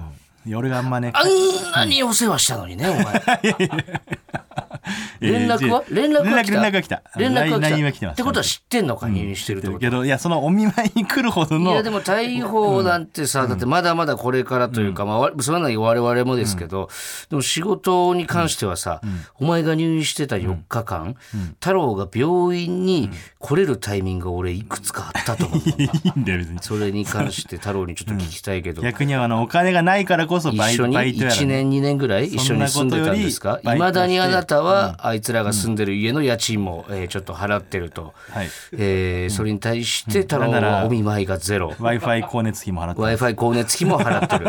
[0.54, 1.12] 俺があんまね。
[1.14, 3.02] あんなにお世話したのにね、お前。
[5.20, 5.82] 連絡は？
[5.90, 6.54] 連絡は来た？
[6.60, 7.02] 連絡が来た。
[7.16, 7.70] 連絡は来た。
[7.70, 16.88] LINE は来てますってことは知ってんのか、入院してるってことけどいやそのお見舞いに来るほどのいやでも逮捕なんてさ、だってまだまだこれからというか、まあわ、それなに我々もですけど、
[17.30, 19.00] でも仕事に関してはさ、
[19.38, 21.16] お前が入院してた4日間、
[21.60, 25.58] 太郎が病院に来れるタイミングが俺いくつかあったと思う。
[25.66, 25.70] い
[26.16, 26.58] いんだよ別に。
[26.60, 33.60] それに関して太郎にちょっと聞きたいけど、逆にあのお金がないからこそバイ一緒にバイトやら1年2年ぐらい一緒に住んでたんですか？
[33.62, 38.48] いまだにあなたはあいつらが住んでる家の家賃も、えーちょっと払ってると、はい。
[38.72, 41.68] えーそれに対して太郎はお見舞いがゼロ。
[41.70, 44.44] W i f i 光熱費も払って w i f i 光熱費も払ってる。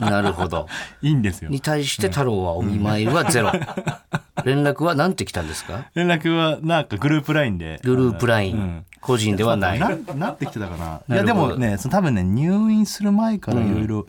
[0.10, 0.66] なるほど。
[1.02, 1.50] いいんですよ。
[1.50, 3.52] に対して太郎はお見舞いはゼロ。
[4.44, 5.86] 連絡は何て来たんですか？
[5.94, 7.80] 連絡はなんかグループ LINE で。
[7.84, 8.84] グループ LINE、ん。
[9.00, 9.78] 個人ではない。
[9.78, 10.84] ななってきてたかな。
[10.86, 14.06] ないるやでもねその多分ね入院する前からいろいろ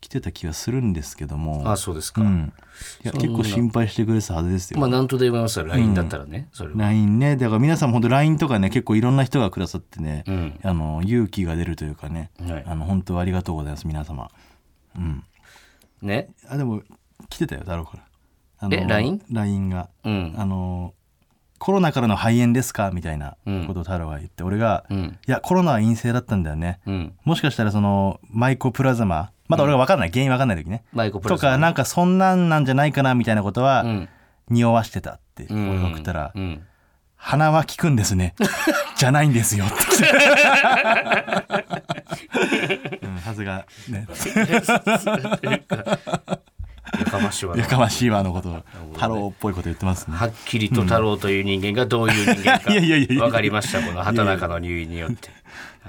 [0.00, 2.52] 来てた気がするんですけども、あそうですか、うん
[3.04, 6.76] いや結構心配してくれてたはずですよ、まあ何とで読めますよ LINE だったらね、それは。
[6.76, 7.36] LINE ね。
[7.36, 10.58] だから皆さんも本当 LINE とかね結構いろんな人がくださってね、ん。
[10.62, 12.64] あの勇気が出るというかね、はい。
[12.66, 14.30] あの本当ありがとうございます皆様。
[14.96, 15.24] うん。
[16.02, 16.30] ね。
[16.48, 16.82] あでも
[17.28, 18.02] 来てたよだろうから。
[18.58, 20.34] あのえ LINE？LINE が、うん。
[20.36, 20.94] あの
[21.58, 24.94] コロナからの肺炎ですかみたいなことを太郎が言って、俺が、ん。
[24.94, 27.14] いやコロナは陰性だったんだよね、うん。
[27.24, 30.84] もしかしたらそのマイコプラズマまだ俺が分かんない、原因分かんない時ね。
[30.92, 34.08] マイコプラとかなんかそんなんなんじゃないかなみたいなことは、ん。
[34.48, 36.62] 匂わしてたってうん俺が送ったら、うん。
[37.16, 38.34] 鼻は効くんですね。
[38.96, 39.64] じゃないんですよ。
[39.64, 39.76] っ て
[43.02, 44.06] うんはずがね。
[46.98, 47.56] やかましいわ。
[47.56, 48.62] なやかましいわのことを
[48.94, 50.16] 太郎っぽいこと言ってますね。
[50.16, 53.24] はっきりと太郎という人間がどういう人間かいやいやいやいや。
[53.24, 53.80] 分かりました。
[53.82, 55.28] この畑中の入院によって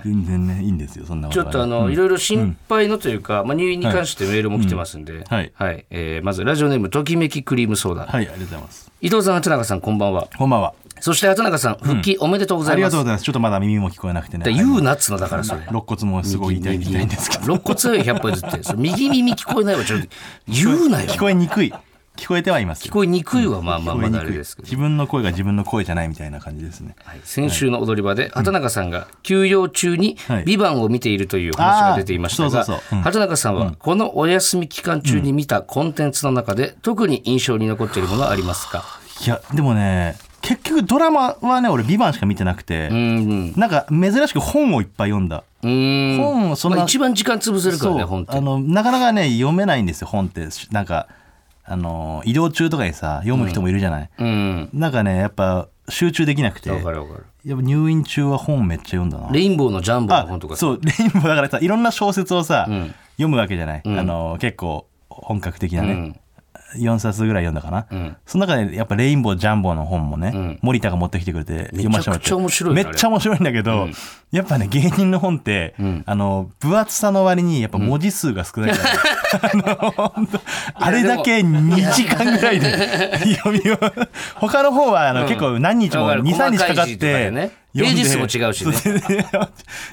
[0.04, 5.52] 全然ねいいんですよそんなこちょっとあの、いろいろ心配のというか、まあ、入院に関してメールも来てますんで、はい。
[5.90, 8.92] えーまずラジオネームときめきクリームソーダ、はいありがとうございます。
[9.02, 10.28] 伊藤さん畑中さんこんばんは。
[10.38, 10.74] こんばんは。
[11.00, 14.46] そして畑中さん復帰おめでとうござありいます、がとうございますちょっとまだ耳も聞こえなくてね。
[14.46, 15.62] だ言うなっつのだからそれ。
[15.64, 17.44] 肋骨もすごい痛い痛いんですけど。
[17.56, 19.84] 肋骨は100歩ずって右耳聞こえないわ。
[19.84, 20.08] ちょっと
[20.48, 21.10] 言うなよ。
[21.10, 21.74] 聞こえにくい
[22.22, 22.92] 聞こえてはいますよ。
[22.92, 24.66] 聞こえにくいはまあまあまだあれですけど。
[24.66, 26.96] 自分の声が自分の声じゃないみたいな感じですね。
[27.04, 32.64] はい先週の踊り場で畑中さんが休養中にはい「ビバンを見ているという話が出ていましたが
[33.04, 38.84] 畑中さんはこのお休み期間中に見たコンテンツの中で特に印象に残っているものはありますか？
[39.26, 43.54] いやでもね結局ドラマはね俺「ビバンしか見てなくて、うーん。
[43.60, 45.44] なんか珍しく本をいっぱい読んだ。
[45.64, 48.36] 本をそんな、まあ一番時間潰せるからね本って。
[48.36, 50.48] あのなかなかね読めないんですよ本って。
[50.72, 51.08] なんか
[51.72, 54.70] あの移動中とかにさ読む人もいるじゃない、うん。
[54.74, 56.70] なんかねやっぱ集中できなくて。
[56.70, 57.26] わかるわかる。
[57.46, 59.32] やっぱ入院中は本めっちゃ読んだな。
[59.32, 62.94] レインボーのジャンボの本とかそうレインボーだからさいろんな小説をさ、ん。
[63.18, 66.20] 読むわけじゃない、あの結構本格的なね、うん。
[66.82, 68.18] 4冊ぐらい読んだかな、ん。
[68.26, 70.60] その中でやっぱレインボージャンボの本もね、ん。
[70.62, 72.24] 森田が持ってきてくれて読ませてもらって。
[72.24, 73.90] めちゃ面白いねめっちゃ面白いんだけど、
[74.32, 78.90] やっぱね芸人の本って、あの分厚さの割にやっぱ文字数が少ないから、
[80.74, 83.78] あれだけ2時間ぐらいで読みを
[84.36, 86.24] 他の方はあの、結構何日もわかる。
[86.24, 88.74] 23日かかって、ページ数も違うしね。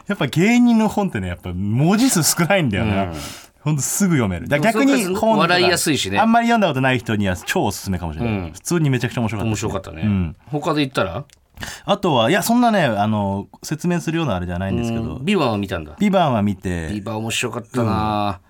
[0.08, 3.12] やっぱ芸人の本ってねやっぱ文字数少ないんだよな、
[3.60, 3.76] ほん。
[3.76, 4.48] とすぐ読める。
[4.60, 6.18] 逆に本笑いやすいしね。
[6.18, 8.52] あんまり読んだことない人には超おすすめかもしれない、うん。
[8.52, 10.36] 普通にめちゃくちゃ面白かった面白かったね、うん。
[10.46, 11.24] 他で言ったら？
[11.84, 15.18] あとはいやそんなねあの説明するようなあれじゃないんですけど。
[15.20, 18.40] ビバンは見たんだ「ビバンは見ビてバン面白かったな、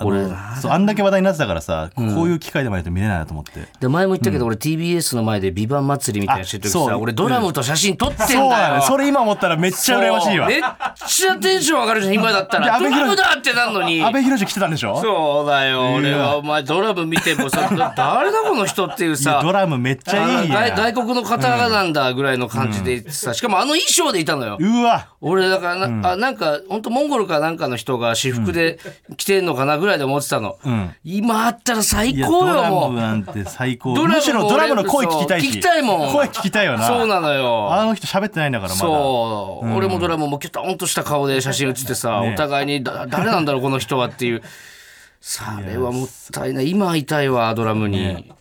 [0.00, 3.68] 俺なそうあんだけ話題になってたからさ、こういう機会でもないと見れないなと思って。
[3.80, 6.88] で前も言ったけど、俺 TBS の前でビバン祭りみたいなのしてる時あそう。
[6.88, 10.46] さ俺ドラムと写真撮ってんだよ、そうなのそれ今思ったらめっちゃ羨ましいわ。
[10.46, 10.60] めっ
[11.06, 12.78] ちゃテンション上がるじゃん今だったら。
[12.78, 14.02] ドラムだってなんのに。
[14.02, 15.00] 阿部寛来てたんでしょ？
[15.00, 16.36] そうだよ俺は。
[16.36, 19.40] お前ドラム見てもさだ誰だこの人っていうさ。
[19.42, 24.58] ドラムめっちゃいい外外国の方なんだぐらいの感じでさ、しかもあの衣装でいたのよ。
[24.60, 25.08] うわ。
[25.20, 28.78] 俺だからな,、あなんか本当モンゴルかなんかの人が私服で
[29.16, 30.94] 着てんのかなぐらいで思ってたの、ん。
[31.04, 32.92] 今あったら最高ドラよもう。
[32.92, 33.94] ムなんて最高。
[33.94, 35.48] むしろドラムの声聞きたいし。
[35.48, 36.12] 聞きたいもん。
[36.12, 36.86] 声聞きたいよな。
[36.86, 37.72] そうなのよ。
[37.72, 38.80] あの人喋ってないんだからまだ。
[38.80, 44.42] そう、俺もドラムもキュトンとした顔で写真写ってさ、ねお互いにだ誰なんだろうこの人はっていう。
[45.20, 46.70] それはもったいない。
[46.70, 48.32] 今会いたいわドラムに、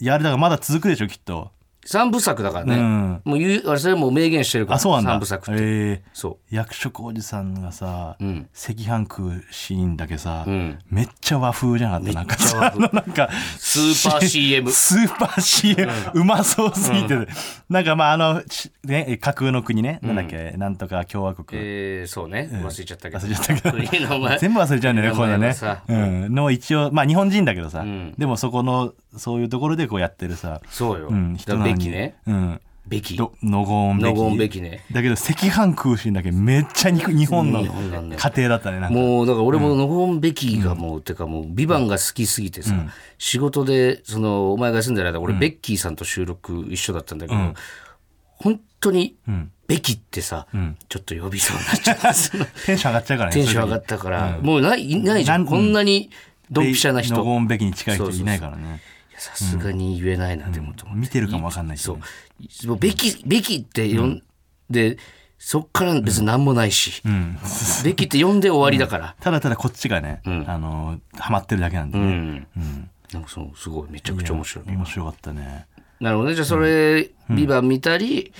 [0.00, 1.50] いやあれだからまだ続くでしょきっと
[1.90, 3.22] 三部作だからね、うん。
[3.24, 5.10] もう言うあれそれもう明言してるからあそうなんだ。
[5.12, 6.02] 三部作って、え。
[6.12, 8.46] そー役職おじさんがさ、ん。
[8.52, 10.78] 赤飯食うシーンだけさ、ん。
[10.90, 12.12] めっちゃ和風じゃなかった？
[12.12, 17.16] なんかさ なんかうスーパー CM スーパー CM、うまそうすぎて、
[17.70, 21.46] なんかまああの、しね、架空の国ね、なんだっけ、なんとか共和国。
[21.52, 22.50] えー、そうね。
[22.52, 23.18] 忘れちゃったけど。
[23.18, 23.78] 忘れちゃったけど。
[24.38, 25.54] 全部忘れちゃうんだよね、こういうのね。
[25.88, 25.94] う
[26.28, 26.34] ん。
[26.34, 28.12] の一応、まあ日本人だけどさ、ん。
[28.18, 31.88] でもそこの、そういうところでこうやってるさ、そうよ、うん、人なのに。
[31.90, 32.16] ね。
[32.26, 32.60] うん。
[32.88, 33.16] ベキ。
[33.16, 34.08] どノゴーンベキ。
[34.08, 34.84] ノゴーンベキね。
[34.90, 38.80] だけど赤飯食うシーンだけめっちゃ肉日本の家庭だったね。
[38.88, 42.74] もうだから俺もノゴーン・ベキがもう、てかもう「ビバンが好きすぎてさ、
[43.18, 47.54] 仕事でそのお前が住んでる間俺、ベッキーさんと収録一緒だったんだけど、
[48.36, 49.16] 本当に
[49.66, 50.46] ベキってさ、
[50.88, 53.34] ちょっと呼びそうになっちゃった そのテンション上がっちゃうからね。
[53.34, 55.44] テンション上がったから、もうないいないじゃん。
[55.44, 56.10] こんなに
[56.50, 57.16] ドンピシャな人。
[57.16, 58.62] ノゴーンベキに近い人そうそうそういないからね。
[58.64, 58.78] いや
[59.18, 61.00] さすがに言えないな、でもと思って。
[61.02, 62.00] 見てるかもわかんないしそね
[62.64, 62.66] う。
[62.68, 64.22] もうベキベキって呼ん
[64.70, 64.96] で、
[65.38, 67.02] そっから別に何もないし、
[67.84, 72.06] ベキって呼んで終わりだから、ただただこっちがね、あの、ハマってるだけなんでうね。
[72.08, 72.46] ん。
[73.12, 74.64] なんかそうすごいめちゃくちゃ面白い。
[74.66, 75.66] 面白かったね。
[76.00, 76.34] なるほどね。
[76.34, 78.32] じゃあそれ「ビバン見たり、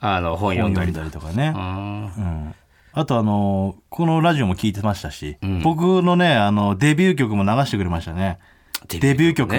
[0.00, 1.32] あの本読んだりとか。
[1.32, 1.52] ね。
[1.54, 2.54] あうん。
[2.92, 8.38] あとあの、このラジオも聞いてましたし、僕のね、あの、デビュー曲も流してくれましたね。
[8.88, 9.54] ーデビュー曲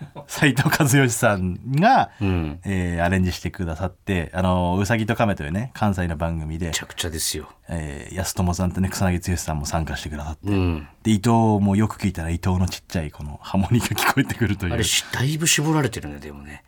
[0.00, 0.22] ね。
[0.26, 11.30] 斉藤和義さんが、うんえーアレンジしてくださって、あの、うさぎと亀というね、関西の番組でめち、ゃくちゃですよえー安友さんとね、草薙剛さんも参加してくださって、うんで、伊藤
[11.60, 14.72] もよく聞いたら伊藤のちっちゃいこのハモニが聞こえてくるという。
[14.74, 16.64] あれしだいぶ絞られてるねでもね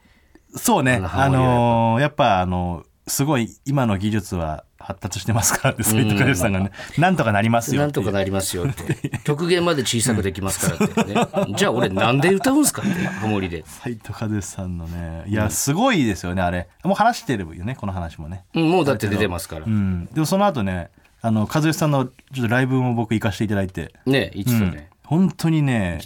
[0.57, 1.01] そうね。
[1.05, 7.83] あのやっぱあの、すごい今の技術は発達してますからって、斉藤和義さんがね、なんとかなりますよ。
[7.83, 9.18] なんとかなりますよって。
[9.25, 11.14] 極 限まで小さくできますからって。
[11.14, 16.68] ねじゃあ俺なんで歌うんすかってハモリで、斉藤和義さんのね、いや、すごいですよね、あれ。
[16.85, 18.44] もう話してるよね、この話もね。
[18.55, 19.66] うん、もうだって出てますから。
[19.66, 20.07] うん。
[20.12, 20.90] でもその後ね、
[21.23, 26.01] あの、和義さんのちょっとライブも僕行かせていただいて、ね言ってたね、本当にね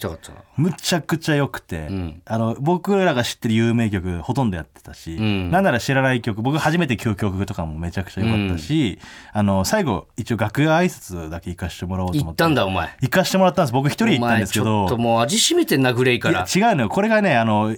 [0.56, 2.22] むちゃくちゃ良くて、ん。
[2.24, 5.50] あの僕らが知ってる有名曲ほとんどやってたし、ん。
[5.50, 8.98] なんなら知らない曲僕初めて聴く曲とかもめちゃくちゃ良かったし、
[9.34, 12.96] あの最後一応楽屋挨拶だけ行かしてもらおうと思って行ったんだお前。
[13.02, 13.72] 行かしてもらったんです。
[13.74, 16.88] 僕一人で行ったんですけお前ちょどっともう味しめてんなグレイかいらや違うのよ。
[16.88, 17.76] これがねあの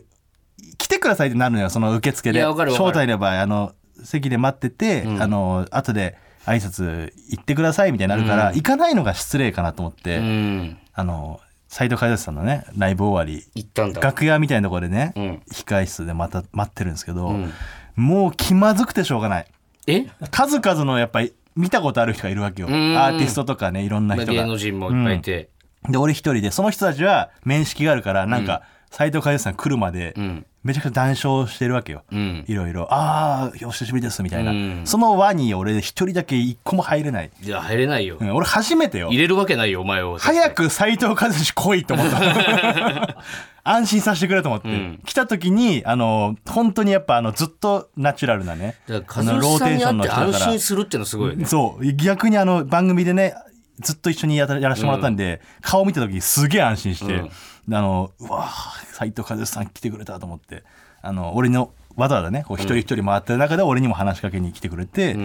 [0.78, 2.40] 来てくださいってなるのよその受付で。
[2.44, 3.72] 招待の場合あの
[4.04, 14.00] 席で待ってて、あの後で挨拶行ってくださいみたいになるから、行かないのが失礼かなと思って、うんあの斉藤和義さんのねライブ終わり行ったんだ。
[14.00, 15.42] 楽屋みたいなところでね、ん。
[15.52, 17.52] 控室でまた待ってるんですけど、ん。
[17.96, 19.46] もう気まずくてしょうがない。
[19.86, 20.06] え？
[20.30, 22.68] 数々のやっぱり見たことある人がいるわけよ。
[22.68, 22.74] アん。
[22.74, 25.50] ーティストとかねいろんな人芸が能人もいっぱいいて、
[25.88, 32.44] で俺一人でその人たちは面識があるからなんか斉藤和義さん来るまでんめちゃくちゃ談笑してるわけよ、ん。
[32.48, 34.82] いろいろああお久しぶりですみたいな、うん。
[34.84, 39.08] その輪に俺一人だけ一個も入れない、いや入れないよ、うん俺初めてよ。
[39.08, 40.18] 入れるわけないよお前を。
[40.18, 43.16] 早く斉藤和義来いと思った。
[43.62, 45.00] 安心させてくれと思って、ん。
[45.04, 51.92] 来た時にあの本当にやっぱあのずっとナチュラルなねだからあの和義さんに会って安だから心するっていうのすごいよねそう。
[51.94, 53.34] 逆にあの番組でね
[53.80, 57.22] ずっと一緒にやらせてもらったんで、顔見た時すげえ安心して、
[57.70, 58.48] あのうわ
[58.92, 60.62] 斉藤和義さん来てくれたと思って
[61.02, 65.16] あの俺のわざわざねこう一人一人回ってる中で俺にも話しかけに来てくれて、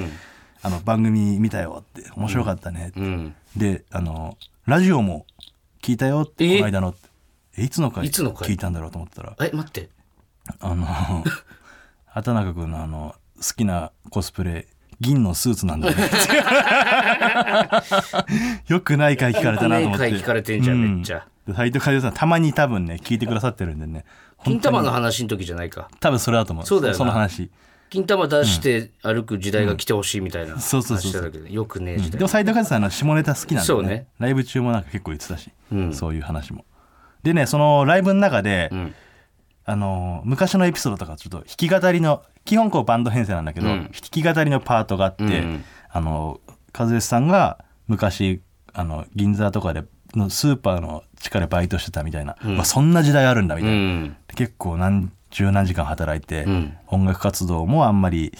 [0.61, 3.35] あの番組見たよって面白かったねって、うん。
[3.57, 5.25] であのラジオも
[5.81, 6.53] 聞いたよってえ？
[6.55, 6.95] この間の
[7.57, 8.47] えいつの回いつの回？
[8.47, 9.35] 聞いたんだろうと思ったら。
[9.41, 9.89] え待って。
[10.61, 10.85] あの
[12.05, 14.67] 畑中君のあの好きなコスプレ
[15.01, 15.95] 銀のスーツなんだね。
[18.67, 20.05] よくない回聞かれたなと思って。
[20.05, 21.17] よくない回聞かれてんじゃんめっちゃ。
[21.17, 24.05] うん斉藤和義さんたまに多分ね聞いてくださってるんでね。
[24.43, 25.89] 金玉の話の時じゃないか。
[25.99, 26.65] 多分それだと思う。
[26.65, 26.97] そうだよな。
[26.97, 27.49] その話。
[27.89, 31.21] 金玉出して歩く時代が来てほしいみたいな話そうそうそうそう。
[31.23, 32.19] だけどよくねえ時代。
[32.19, 33.65] でも斉藤和義さんの下ネタ好きなんで、ね。
[33.65, 34.07] そうね。
[34.17, 35.93] ライブ中もなんか結構言ってたし、うん。
[35.93, 36.65] そういう話も。
[37.23, 38.93] でねそのライブの中で、ん。
[39.63, 43.83] あの昔のエピソードとかちょっと弾き語りの基本こうバンド編成なんだけど、うん。
[43.83, 45.63] 弾き語りのパートがあって、うん。
[45.89, 46.39] あの
[46.77, 48.41] 和義さんが昔
[48.73, 49.83] あの銀座とかで
[50.15, 54.15] のスーパーの地下でバイトしてたみたいな、まあ、そんな時代あるんだみたいな、うん。
[54.35, 56.77] 結構何十何時間働いて、ん。
[56.87, 58.33] 音楽活動もあんまり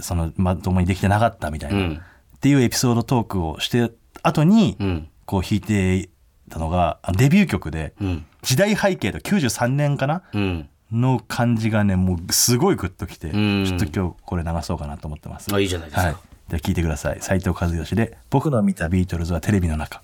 [0.00, 2.00] そのまともにできてなかったみたいな、うん。
[2.36, 3.90] っていうエピソードトークをして
[4.22, 5.08] 後に、うん。
[5.26, 6.10] こう弾いて
[6.50, 10.22] たのがあデビュー曲でうん「時代背景」と93年かな？
[10.34, 10.68] うん。
[10.92, 13.64] の感じがねもうすごいグッときて、ん。
[13.66, 15.52] ちょっと今日これ流そうかなと思ってます。
[15.52, 16.16] あいいじゃないですか、はい、
[16.48, 17.20] では聞いてください。
[17.20, 20.02] 斉藤和義で「僕の見たビートルズはテレビの中」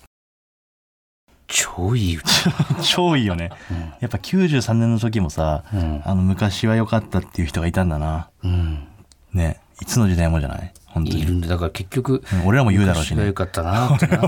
[1.51, 2.29] 超いい歌。
[2.81, 3.51] 超いいよね、
[3.99, 5.63] やっぱ93年の時もさ、
[6.05, 8.29] あの昔は良かったっていう人がいたんだな。
[8.43, 8.87] うん。
[9.33, 9.59] ね。
[9.81, 10.71] いつの時代もじゃない？
[10.85, 11.21] 本当に。
[11.21, 12.45] いるんでだから結局うん。
[12.47, 13.25] 俺らも言うだろうしね。
[13.25, 13.95] 良かったな。
[13.95, 14.21] ってな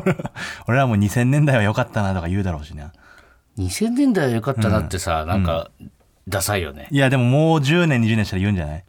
[0.68, 2.88] 俺らも2000年代は良かったなとか言うだろうしね。
[3.58, 5.70] 2000年代は良かったなってさ、なんか
[6.28, 6.88] ダサいよね。
[6.92, 8.84] いやでももう10年20年したら言うんじゃない？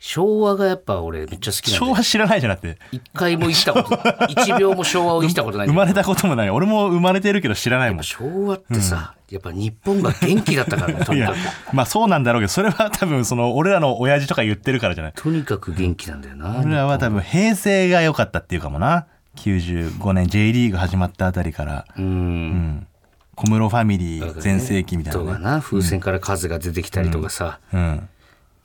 [0.00, 2.78] 昭和がやっぱ俺めっちゃ好きなんで昭和知らないじゃなくて。
[2.92, 5.66] 一回も生きたこと 一秒も昭和を生きたことない。
[5.66, 6.50] 生まれたこともない。
[6.50, 8.04] 俺も生まれてるけど知らないもん。
[8.04, 11.36] 昭和ってさ、やっぱ日本が元気だったからねとにかく。
[11.74, 15.12] まあそうなんだろうけどそれは多分その俺らの親父とか言ってるからじゃない？
[15.16, 19.06] とにかく元気なんだよな俺らは多分平成が良かったっていうかもな。
[19.36, 21.84] 95年 J リーグ始まったあたりから。
[21.98, 22.86] うん。
[23.34, 28.08] 小室ファミリー全盛期みたいとかなねな風船から数が出てきたりとかさ、うん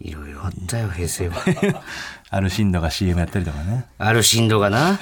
[0.04, 1.36] いろいろあったよ平成は。
[2.30, 3.86] アルシンドが CM やったりとかね。
[3.98, 5.00] ある振動がな。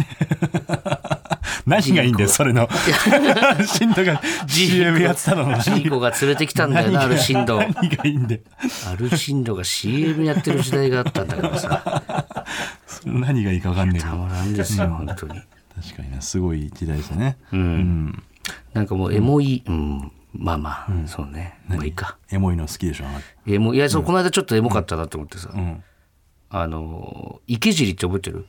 [1.66, 2.70] 何がいいんだよそれの。
[2.70, 5.60] アルシンドが CM やってたの。
[5.60, 8.42] ジーコが連れてきたんだよなある振動何がいいんだよ。
[8.88, 12.44] ある振動が CM やってる時代があったんだからさ。
[13.04, 14.12] 何がいいか分かんねえけど。
[14.12, 15.42] たまらんですよ本当に。
[15.82, 17.38] 確かにねすごい時代ですね。
[17.52, 18.24] うん、
[18.74, 21.60] なんかもうエモい、うんまあまあ、そうね。
[21.68, 22.18] まあいいか。
[22.32, 23.06] エモいの好きでしょ？
[23.48, 23.78] エモい。
[23.78, 25.84] やそうこの間ちょっとエモかったなと思ってさ、ん。
[26.50, 28.46] あの池尻って覚えてる？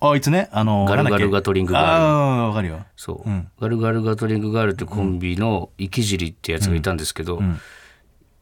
[0.00, 0.48] あいつね？
[0.52, 1.88] あのガルガルガトリングガール。
[1.88, 2.80] ああ分かるよ。
[2.96, 7.40] そう、ガルガルガトリングガールってコンビの池尻ってやつがいたんですけど、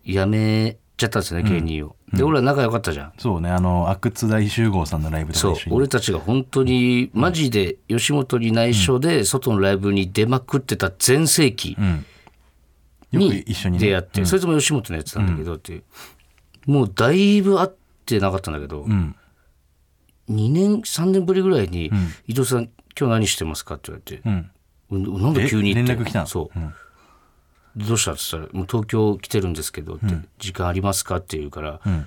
[0.05, 3.13] 辞めちゃったんですよね芸人を、で俺ら仲良かったじゃん。
[3.19, 5.53] そうねあの阿久津大集合さんのライブとそう。
[5.55, 11.81] か一緒に俺たちが本当にマジで吉本に内緒で外のライブに出まくってた全盛期よく
[13.19, 13.87] に一緒にね。
[13.87, 15.83] 出会って、それとも吉本のやつなんだけどっていう、
[16.67, 17.71] もうだいぶ会っ
[18.07, 19.15] てなかったんだけど、ん。
[20.31, 21.91] 2年3年ぶりぐらいに
[22.27, 24.23] 「伊藤さん今日何してますか?」って言われて。
[24.25, 24.51] うん。
[24.91, 25.81] うんなんで急にって。
[25.81, 26.27] え連絡来たの？
[26.27, 26.59] そう、
[27.77, 30.07] どうしたって言ったら「もう東京来てるんですけど」って、
[30.39, 32.03] 時間ありますか?」って言うから、今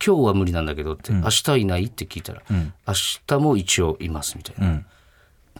[0.00, 2.94] 日は無理なんだけど」って、明日いない?」って聞いたら、明
[3.26, 4.84] 日も一応います」みたいな、って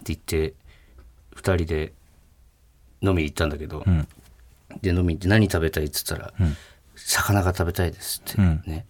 [0.05, 0.53] 言って
[1.35, 1.93] 2人で
[3.01, 3.83] 飲みに行ったんだけど、
[4.81, 6.33] で飲みに行って何食べたいっつったら、
[6.95, 8.85] 魚が食べたいですって、ね。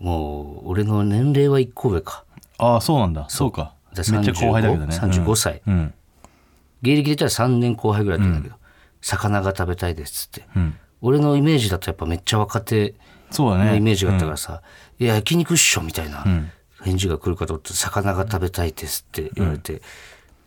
[0.00, 2.24] もう俺の年齢は1個上か。
[2.58, 3.26] ああそうなんだ。
[3.28, 3.52] そう。
[3.52, 3.74] か。
[3.94, 4.96] でめっちゃ後輩だけどね。
[4.96, 5.94] 35歳、うん。
[6.82, 8.36] 芸歴で言ったら3年後輩ぐらいだったん。
[8.36, 8.56] だけど、
[9.00, 10.46] 魚が食べたいですって、
[11.00, 12.94] 俺のイメージだとやっぱめっちゃ若手
[13.30, 13.70] そうだね。
[13.70, 14.62] のイメージがあったからさ
[14.98, 16.24] 「いや焼肉っしょ」みたいな
[16.82, 19.82] 返事が来るかと思って「魚が食べたいです」って言われて、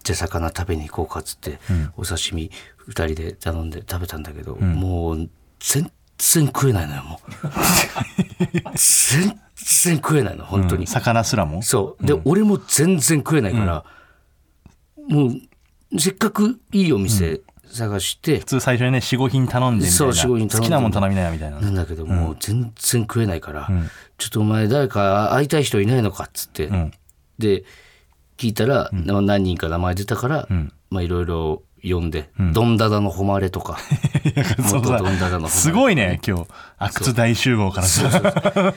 [0.07, 1.59] じゃあ魚食べに行こうかっつって、
[1.97, 2.49] お刺身
[2.87, 7.31] 2人で頼んで食べたんだけど、もう全然食えないのよもう。
[8.79, 11.61] 全然食えないの本当に、魚すらも？
[11.61, 12.05] そう。
[12.05, 13.83] で、俺も全然食えないから、
[15.09, 20.13] もうせっかくいいお店探して普、通最初にね45品頼んでみたいな。
[20.13, 20.57] そう4-5品頼んで。
[20.57, 21.59] 好きなもん頼みなよみたいな。
[21.59, 23.69] なんだけど、もう全然食えないから、
[24.17, 26.71] ちょっとお前誰か会いたい人いないのかっつって、
[27.37, 27.65] で
[28.37, 30.47] 聞いたら、何人か名前出たから、
[30.89, 33.77] まあいろいろ呼んで、ドンダダの誉れとか。
[34.71, 36.47] ドンダダのすごいね今日。
[36.77, 38.75] 阿久津大集合からさ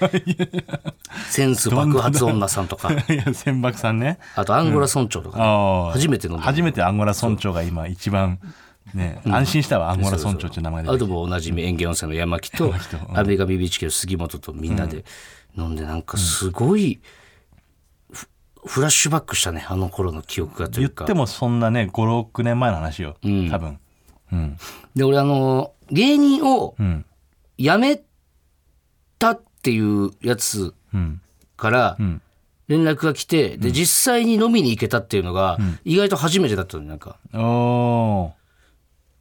[1.29, 2.93] センス爆発女さんとか。
[2.93, 4.19] いや千박さんね。
[4.37, 6.43] あとアンゴラ村長とかね、ああ初めて飲んだ。
[6.43, 8.39] 初めてアンゴラ村長が今一番
[8.95, 12.73] ね安心したわアンゴラ村長っていう名前であともおなじみ園芸温泉の山木と
[13.15, 15.05] アメリカ BBHK の杉本とみんなで
[15.57, 17.01] 飲んでなんかすごいフ
[18.65, 21.05] フラッシュバックしたねあの頃の記憶がというか。
[21.05, 23.17] 言ってもそんなね56年前の話よ。
[23.51, 23.79] 多分。
[24.33, 24.59] うん。
[24.95, 27.05] で俺あの芸人をうん。
[27.59, 28.03] 辞め
[29.19, 31.21] たっていうやつうん。
[31.57, 32.23] からん。
[32.69, 37.17] 連絡が来てで実際に飲みに行けたっていうのが意外と初めてだったのなんか。
[37.35, 38.33] おお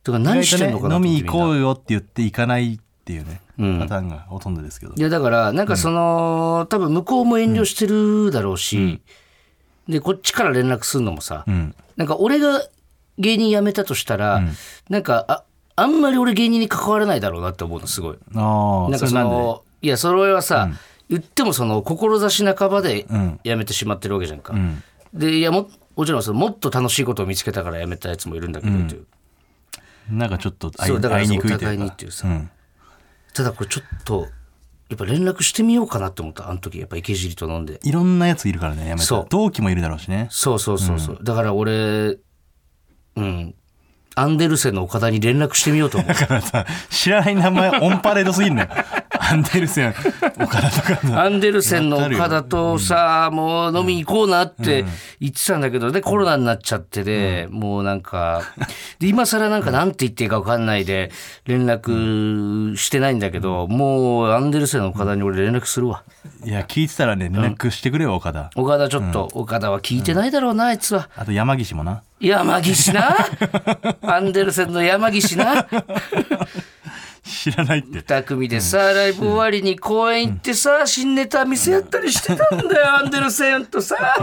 [0.03, 3.79] だから何してんのかなと飲み行こうよって言って行かないっていうね、うん。
[3.79, 4.93] パターンがほとんどですけど。
[4.95, 9.01] いやだからなんかその、多分向こうも遠慮してるだろうし、
[9.89, 11.75] でこっちから連絡するのもさ、うん。
[11.97, 12.63] なんか俺が
[13.17, 14.41] 芸人辞めたとしたら、
[14.89, 15.43] なんかあ
[15.75, 18.17] あんまり俺芸人に関わらないだろうなって思うのすごい。
[18.31, 20.69] なんかそのいやそれはさ、
[21.09, 23.39] 言ってもその志半ばでん。
[23.43, 24.53] 辞めてしまってるわけじゃんか。
[24.53, 24.83] ん。
[25.13, 29.05] でいやももちろんそのもっと楽しいことを見つけたから辞めたやつもいるんだけど、っていう。
[30.11, 31.85] なんかちょっと会いにくいお互いというか。
[31.85, 32.49] にっていうさ、うん。
[33.33, 34.27] ただこれちょっと
[34.89, 36.49] やっぱ連絡してみようかなって思った。
[36.49, 37.79] あの時やっぱ池尻と飲んで。
[37.83, 39.23] いろんなやついるからねやめそう。
[39.23, 40.27] た同期もいるだろうしね。
[40.31, 42.17] そうそうそうそう、だから俺
[43.15, 43.55] うん。
[44.15, 46.09] アンデルセンの岡田に連絡してみようと思う。
[46.09, 48.67] だからさ知らない名前オンパレードすぎんのよ
[49.29, 49.93] アンデルセン。
[50.39, 54.85] 岡田とかのアンデルセンの岡田とさ、もう飲みに行こうなって
[55.19, 58.41] 言ってたんだけど、で、コロナになっちゃってで、もうなんか、
[58.99, 61.11] で、今更なんかなんて言っていいか分かんないで、
[61.45, 66.03] 連絡してないんだけど、もうアンデルセンの岡田に俺連絡するわ。
[66.43, 68.49] いや聞いてたらね連絡してくれよ岡田。
[68.55, 71.09] 岡田ちょっと、岡田は聞いてないだろうな、あいつは。
[71.15, 72.03] あと山岸もな。
[72.19, 73.15] 山岸な。
[74.01, 75.67] アンデルセンの山岸な
[77.29, 77.99] 知らないって。
[77.99, 84.15] 二組でさ、ライブ終わりに公園行ってさ、新ネタ見せ合ったりしてたんだよ、アンデルセンとさ。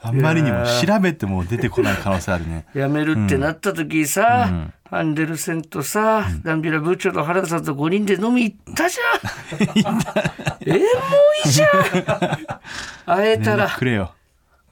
[0.00, 2.66] あんまりにも調べても出てこない可能性あるね。
[2.74, 9.98] 辞めるってなった時さ、アンデルセンとさ、ダンビラ部長と原田さんと5人で飲み行ったじゃん。
[10.60, 10.82] えー、もう
[11.44, 11.68] いいじゃん。
[13.06, 13.68] 会えたら。
[13.68, 14.14] くれよ。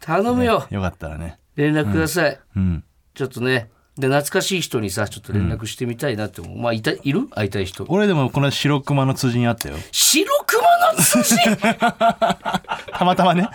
[0.00, 0.66] 頼むよ。
[0.70, 1.38] よかったらね。
[1.56, 2.38] 連絡ください。
[2.56, 2.84] うん。
[3.14, 3.70] ちょっとね。
[3.98, 6.58] で、懐かしい人にさ、ちょっと連絡してみたいなって思う。
[6.58, 7.28] まあ、いた、いる？
[7.28, 7.86] 会いたい人。
[7.88, 11.36] 俺でもこの白熊の辻にあったよ白熊の筋？
[11.78, 13.48] たまたまね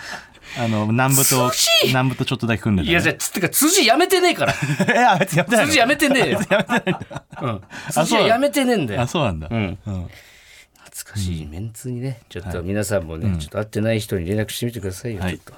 [0.58, 4.54] あの南部と辻南部とちょっとだけ組んでた、ね、いや、じゃあつってか、辻やめてねえから。
[4.94, 5.68] えあ別にやってないの？
[5.68, 6.40] 辻やめてねえよ。
[7.42, 7.62] うん。
[7.92, 9.08] 辻はやめてねえんだよあ。
[9.08, 9.78] そうなんだ、うん。
[9.86, 10.10] うん
[10.92, 15.54] 懐かしいメンツにね、ちょっと皆さんもね、ちょっと会ってない人に連絡してみてくださいよ、はいちょっと。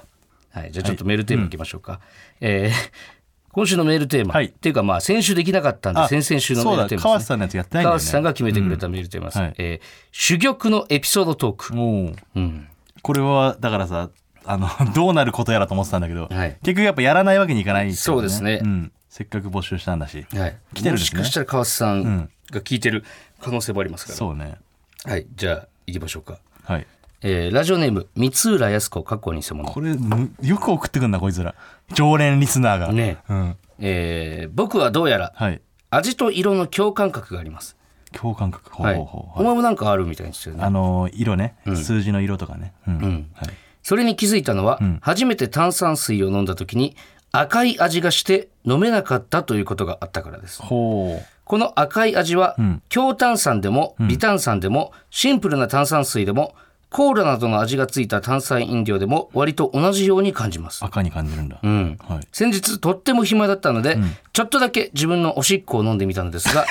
[0.60, 2.00] はい、じゃあちょっとメールテーマいきましょうか。
[2.40, 3.13] えー
[3.54, 4.46] 今週のメールテーマ、はい。
[4.46, 6.98] っていうかまあ先週できなかったんで、あ先々週のメールテーマです、ね。
[6.98, 7.98] そうだ川瀬さんのやつやってないんだよね。
[7.98, 9.38] 川瀬さんが決めてくれたメールテーマです。
[9.38, 9.54] はい。
[9.58, 11.80] えー珠玉のエピソードトーク。
[11.80, 12.66] おううん。
[13.02, 14.10] これはだからさ
[14.44, 16.56] あの どうなることやらと思ってたんだけど、はい。
[16.64, 18.56] 結局やっぱやらないわけにいかない、そうですね。
[18.56, 20.56] ん、せっかく募集したんだし、はい。
[20.74, 21.18] 来てるんですね。
[21.20, 23.04] もしかしたら川瀬さんが聞いてる
[23.40, 24.18] 可能性もありますから。
[24.18, 24.56] そうね。
[25.04, 26.38] はい、じゃあ行きましょうか。
[26.64, 26.86] はい
[27.26, 29.64] えーラジオネーム三浦靖子過去偽物。
[29.64, 31.54] これむよく送ってくんなこいつら。
[31.94, 32.92] 常連リスナーが。
[32.92, 33.16] ね。
[33.30, 35.62] うん、えー僕はどうやらはい。
[35.88, 37.78] 味と色の共感覚があります。
[38.12, 38.70] 共感覚？
[38.70, 38.96] ほうはい。
[38.96, 39.04] ほう。
[39.06, 40.62] ほうお前もなんかあるみたいですよね。
[40.62, 42.94] あの色ね、数字の色とかね、うん。
[42.96, 43.30] ん。
[43.32, 43.48] はい、
[43.82, 46.94] それに気づいたのは、初めて炭酸水を飲んだ時に
[47.32, 50.60] 赤い味がして飲めなかったということがあったからです。
[50.60, 51.26] ほう。
[51.44, 52.54] この赤い味は、
[52.90, 56.54] 強炭酸でも微炭酸でも、シンプルな炭酸水でも
[56.94, 60.84] コーラなどの味がついた炭酸飲料でも割と同じように感じます。
[60.84, 61.98] 赤に感じるんだ、うん。
[62.00, 62.28] はい。
[62.30, 63.98] 先日とっても暇だったので、
[64.32, 66.64] ちょっとだけ自分のおしっこを飲んでみたのですが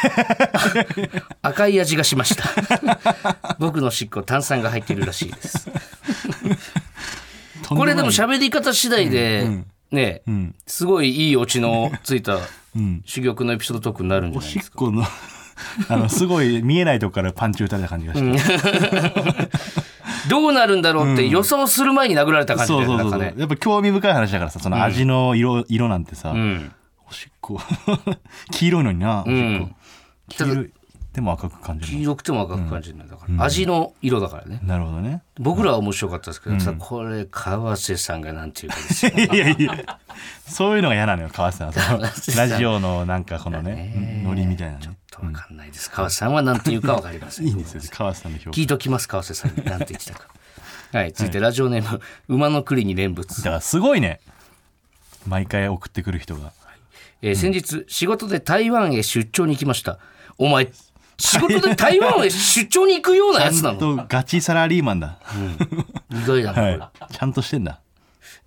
[1.44, 2.46] 赤い味がしました。
[3.60, 5.70] 僕のおしっこ炭酸が入っているらしいです。
[7.68, 10.22] これでも喋り方次第で、ね、
[10.66, 12.40] すごいいいオチのついた
[12.74, 14.80] 珠玉のエピソードトークになるんじゃおないですか。
[14.80, 15.04] しっこの
[15.90, 19.50] あのすごい見えないとこからパンチ打たれた感じがして、
[20.30, 26.74] どうなるんだろうって予想する前に殴られた感じだそうそうそうそう、やっぱ興味深い話だからさその味の色,、色なんてさ、うん。
[27.08, 27.60] おしっこ。
[28.52, 29.76] 黄色いのになおしっこ、うん
[30.30, 30.72] 黄色い
[31.14, 34.60] でも赤く感じる黄色くても赤く感じるんだから、味の色だからね。
[34.64, 35.22] なるほどね。
[35.40, 39.12] 僕らは面白かったですけどさ、これ川瀬さんがなんていうかですよ。
[39.32, 40.00] いやいや
[40.48, 42.02] そういうのが嫌なのよ川瀬さん。
[42.36, 45.90] ラジオのなんかこのねノリみたいなねわかんないです。
[45.92, 47.48] 川瀬さんは何て言うかわかりません。
[47.48, 47.82] いいんですよ。
[47.92, 49.52] 川瀬さんの評価聞いときます、川瀬さん。
[49.56, 50.28] に何て言ってたか。
[50.92, 53.38] はい、続いてラジオネーム、馬の栗に念仏。
[53.38, 53.44] だ。
[53.44, 54.20] からすごいね。
[55.26, 56.52] 毎回送ってくる人が。
[57.22, 59.98] えー先日、仕事で台湾へ出張に行きました。
[60.38, 60.70] お前、
[61.18, 65.18] 仕事で台湾へ出張に行くようなやつちゃなんのとガチサラリーマンだ、
[66.12, 67.14] 意外だな、はい。
[67.14, 67.80] ちゃんとしてんだ。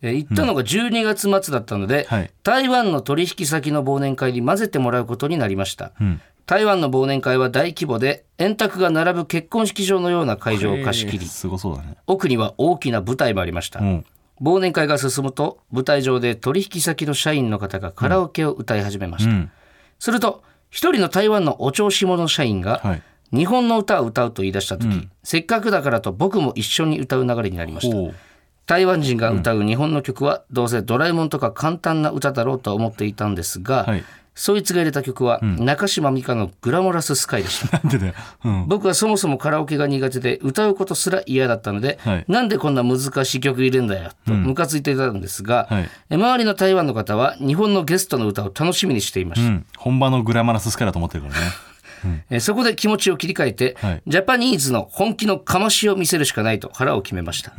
[0.03, 2.31] えー行ったのが12月末だったので、はい。
[2.43, 11.27] 台湾の取引先の忘年会に混ぜてもらうことになりました、ん台湾の忘年会は大規模で円卓が並ぶ結婚式場のような会場を貸し切り。
[11.27, 11.97] すごそうだね。
[12.07, 14.05] 奥には大きな舞台もありました、うん。
[14.41, 19.51] 忘年会が進むと舞台上で取引先の社員の方がカラオケを歌い始めました、うん。
[19.99, 23.03] すると一人の台湾のお調子者社員が、はい。
[23.33, 28.15] 日本の歌を歌うと言い出した時、せっかくだからと僕も一緒に歌う流れになりました。
[28.67, 34.05] 台湾人が歌う日本の曲はどうせドラえもんとか簡単な歌だろうと思っていたんですが、はい
[34.39, 37.81] そいつが入れた曲は中島美嘉の「グラモラススカイ」でした。
[37.83, 38.15] なんでだよ、
[38.45, 42.25] うん、僕はそもそもカラオケが苦手で歌うことすら嫌だったので、はい。
[42.29, 45.89] なんでこんな難しい曲入れんだよとムカついていたんですが、はい。
[46.11, 51.41] え周りの台湾の方は日本のゲストの歌を楽しみにしていました、うん、本場のグラマラススカイだと思ってるからね。
[52.29, 54.03] えそこで気持ちを切り替えて、はい。
[54.07, 57.53] ジャパニーズの本気のかましを見せるしかないと腹を決めました、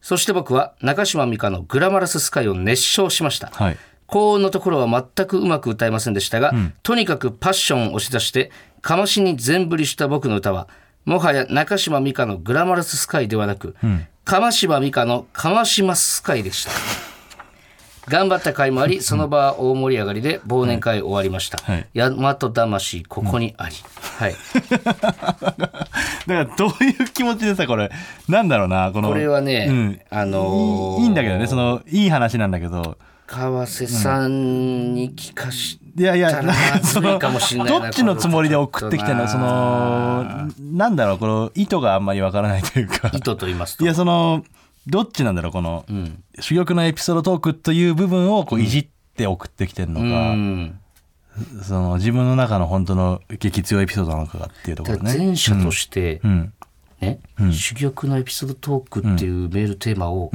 [0.00, 3.76] そして僕は中島美嘉の「グラマラススカイ」を熱唱しました、はい
[4.10, 6.52] 高音のところは全くうまく歌えませんでしたが、
[6.82, 8.50] とにかくパッションを押し出して
[8.82, 10.68] かましに全振りした僕の歌は
[11.04, 13.74] もはや中島美嘉のグラマラススカイではなく、
[14.24, 16.70] かましば美嘉のかましますスカイでした。
[18.08, 21.86] 頑張った甲斐もありその場は大盛り上がりで忘年会終わりました、はい。
[21.94, 23.74] 大和魂ここにあり、
[24.18, 24.34] はい。
[24.80, 25.14] だか
[26.26, 27.90] らどういう気持ちでさこれ
[28.28, 30.00] なんだろうなこのこれはね、うん。
[30.10, 32.98] あのーいいんだけどねそのいい話なんだけど
[33.30, 36.42] 川瀬さんに聞かしいやいや
[36.82, 43.12] そのかもしんないなどっちのつもりで送ってきてるのそのなんだろうこの意図があんまりわからないというか。
[43.14, 43.84] 意図と言いますと。
[43.84, 44.44] いやその
[44.88, 46.20] どっちなんだろうこの、ん。
[46.40, 50.80] 珠玉のエピソードトークという部分をこういじって送ってきてるのうか、ん。
[51.62, 55.16] その自分の中の本当の激強エピソードなのかっていうところね。
[55.16, 56.52] 前者として、うん。
[57.00, 60.32] ね、珠玉のエピソードトークっていうメールテーマを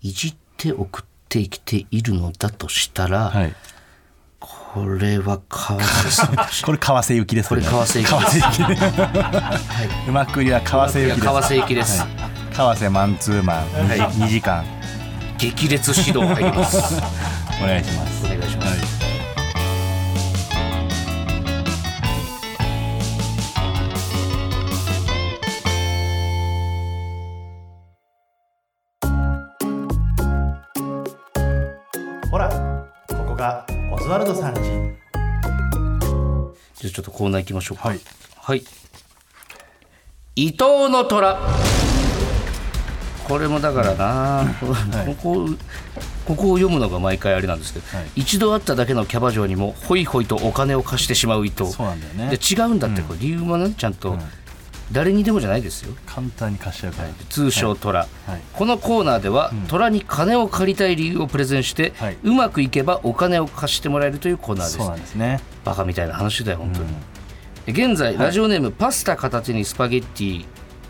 [0.00, 3.54] いじって送ってきているのだとしたら、はい、
[4.38, 8.58] これは川瀬さんこれ行きですこれ川瀬行き川瀬行き。
[8.58, 8.76] で
[10.08, 12.00] うまくりは川瀬行きです川瀬行きです。
[12.00, 12.90] はい。
[12.90, 13.66] マンツーマン。
[13.68, 13.98] 2, はい。
[14.12, 14.64] 2時間。
[15.38, 16.76] 激烈指導入ります。
[17.62, 18.26] お願いします。
[18.26, 19.01] お願いします、
[34.02, 37.88] ズワルドさんちじゃあちょっとコーナー行きましょうか。
[37.88, 38.00] はい。
[38.36, 38.64] はい。
[40.34, 41.38] 伊藤の虎。
[43.28, 44.44] これもだからな、
[45.06, 45.48] ここ
[46.26, 48.08] ここを読むのが毎回あれなんですけど、はい。
[48.16, 51.70] 一度会っただけのキャバ嬢にもホイホイとお金を貸してしまう伊藤。
[51.70, 52.36] そうなんだよね。
[52.36, 54.18] で違うんだって、これ理由もねちゃんと、
[54.92, 55.94] 誰にでもじゃないですよ。
[56.06, 58.08] 簡単に貸しちゃうから、通称虎、はい。
[58.52, 62.18] このコーナーでは、虎に金を借りたい理由をプレゼンして、はい。
[62.22, 64.76] うまくいけばお金を貸してもらえるというコーナーです。
[64.78, 65.40] そうなんですね。
[65.64, 70.44] バカみたいな話だよ本当に、現在、ラジオネームパスタ片手にスパゲッティ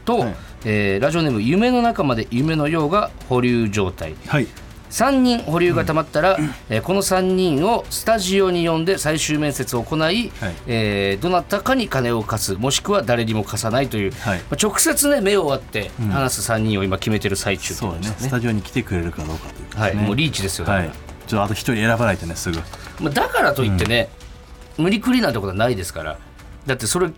[0.05, 0.34] と、はい。
[0.64, 4.14] えーラジオネーム夢の中まで夢のようが保留状態。
[4.26, 4.46] はい
[4.93, 6.36] 3人保留がたまったら、
[6.68, 10.30] えーこの3人をスタジオに呼んで最終面接を行い、はい。
[10.66, 14.38] えーどなたかに金を貸すもしくは誰にも貸さないという、はい。
[14.38, 20.84] まあ直接ね目を割って話す3人を今決めてる最中そうだねですスタジオに来てくれるかどうかということはい、もうリーチですよ、だから。
[20.86, 22.59] はいちょっとあと一人選ばないとねすぐ。
[23.01, 24.11] まあ、だからといってね、
[24.76, 26.18] 無理くりなんてことはないですから。
[26.66, 27.11] だってそれ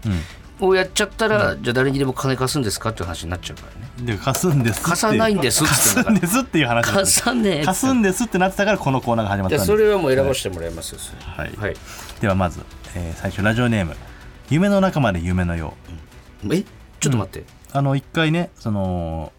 [0.66, 4.12] をやっちゃったら、じゃあ誰にでも金貸すんですかっていう話になっちゃうからね。
[4.14, 9.66] で貸すんです貸さないんですって貸すんですっていう話貸さねえ貸すんですってなってたからこのコーナーが始まったんです。
[9.66, 11.52] それはもう選ばせてもらいますよ、はい。
[11.56, 11.76] はい、
[12.20, 12.60] ではまず、
[12.96, 13.94] えー最初ラジオネーム。
[14.50, 15.74] 夢の中まで夢のよ
[16.44, 16.54] う。
[16.54, 16.64] え？
[17.00, 19.32] ちょっと待って、あの一回ねその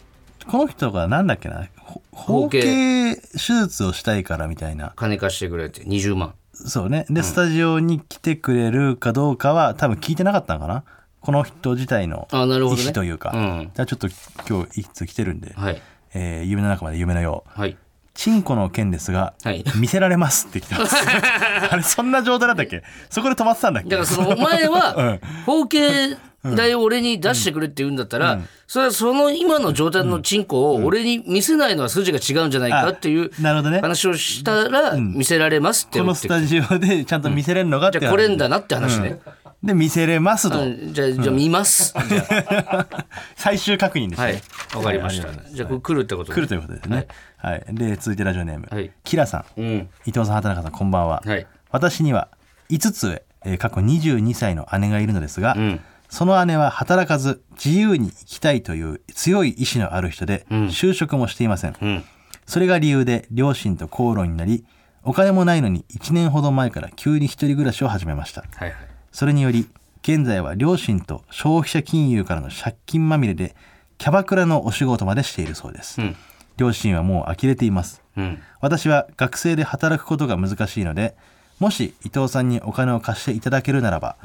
[0.47, 1.67] この人がなんだっけな？
[1.77, 4.93] ほ包包茎茎手術をしたいからみたいな。
[4.95, 5.83] 金貸してくれって。
[5.83, 6.33] 20万。
[6.53, 7.05] そうね。
[7.09, 10.83] で、スタジオに来てくれるかどうかは多分聞いてなかったのかな？
[11.25, 13.71] この人自体の意思というか、うん。
[13.73, 14.07] じゃあちょっと
[14.47, 15.81] 今日いつ来てるんで、はい。
[16.13, 17.59] えー夢の中まで夢のよう。
[17.59, 17.77] はい。
[18.13, 19.63] チンコの件ですが、はい。
[19.75, 20.95] 見せられますって来す。
[21.69, 22.83] あれそんな状態だったっけ？
[23.09, 23.89] そこで止まってたんだっけ？
[23.89, 25.19] だからそのお前 うはん。
[25.45, 26.15] 包茎
[26.55, 33.81] 代を俺に出してくれって言うんだったら、それはその今の状態のチンコを俺に見せないのは筋が違うんじゃないかっていうあなるほどね。
[33.81, 36.27] 話をしたら見せられますってこ思って。
[36.27, 39.19] のスタジオでちゃんと見せれるのかってう話ゃあこれんだなって話ね、
[39.65, 42.87] で見せれますと、うんじゃあじゃあ見ます、じ ゃ
[43.35, 44.41] 最終確認ですね。
[44.73, 44.85] あはい。
[44.85, 47.07] わかりました、じゃあこれ来るってこと来るということですね。
[47.37, 48.91] はい、で続いてラジオネーム、はい。
[49.03, 49.61] キラさん。
[49.61, 49.89] うん。
[50.05, 51.47] 伊藤さん畑中さんこんばんは、はい。
[51.71, 52.29] 私には
[52.69, 55.79] 5つ上、えー過去22歳の姉がいるのですが、ん。
[56.09, 62.03] その姉は働かず自由に生きたいという強い意志のある人で、就職もしていません、うん。
[62.45, 64.65] それが理由で両親と口論になり
[65.03, 69.69] お金もないのに1年ほど前から急に一人暮らしを始めましたはいはいそれにより
[70.01, 73.55] 現在は両親と消費者金融からの借金まみれで
[73.97, 76.17] キャバクラのお仕事までしているそうです、うん。
[76.57, 78.01] 両親はもう呆れています。
[78.17, 78.41] うん。
[78.59, 81.15] 私は学生で働くことが難しいので
[81.59, 84.17] もし伊藤さんにお金を貸していただけるならば、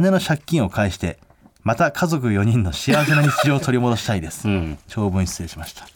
[0.00, 1.18] 姉の借金を返して
[1.62, 4.78] また家族4人の幸せな日常を取り戻したいです、ん。
[4.88, 5.86] 長文失礼しました。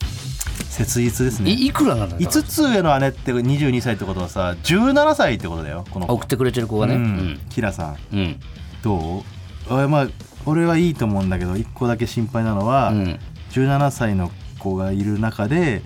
[0.69, 1.51] 切実ですね。
[1.53, 6.15] いいくらなんだろう？5つ上の姉って22歳ってことはさ17歳ってことだよこの子。
[6.15, 6.95] 送ってくれてる子がね。
[6.95, 7.05] ううん。
[7.05, 7.97] ん、キラさん。
[8.13, 8.41] うん。
[8.83, 9.25] ど
[9.71, 9.75] う？
[9.85, 10.09] あまあ
[10.45, 13.19] 俺はいいと思うんだけど1個だけ心配なのは、うん。
[13.53, 15.83] 17歳の子がいる中で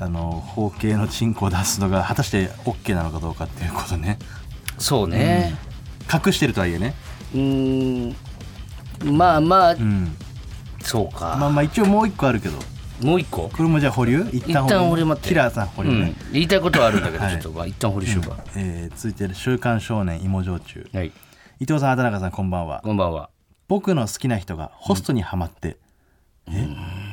[0.00, 4.18] あの包茎のチンコを出すのが果たして OK なのかどうかっていうことね。
[4.78, 5.54] そうね。
[6.12, 6.94] 隠してるとはいえね、
[7.32, 8.16] うーん
[9.02, 10.16] まあまあうん、
[10.82, 12.58] そうか、まあまあ一応もう1個あるけど。
[13.02, 13.48] もう一個？
[13.48, 14.24] これもじゃあ保留？
[14.32, 15.28] 一一旦保留待って。
[15.28, 17.32] キラーさん保留ね、うん、言いたいことはあるんだけど、はい。
[17.32, 21.12] ちょっとまあ一旦保留しようか、えー続いてる「週刊少年芋焼酎」はい。
[21.60, 22.80] 伊藤さん畑中さんこんばんは。
[22.84, 23.30] こんばんは。
[23.66, 25.76] 僕の好きな人がホストにはまって、
[26.48, 26.68] え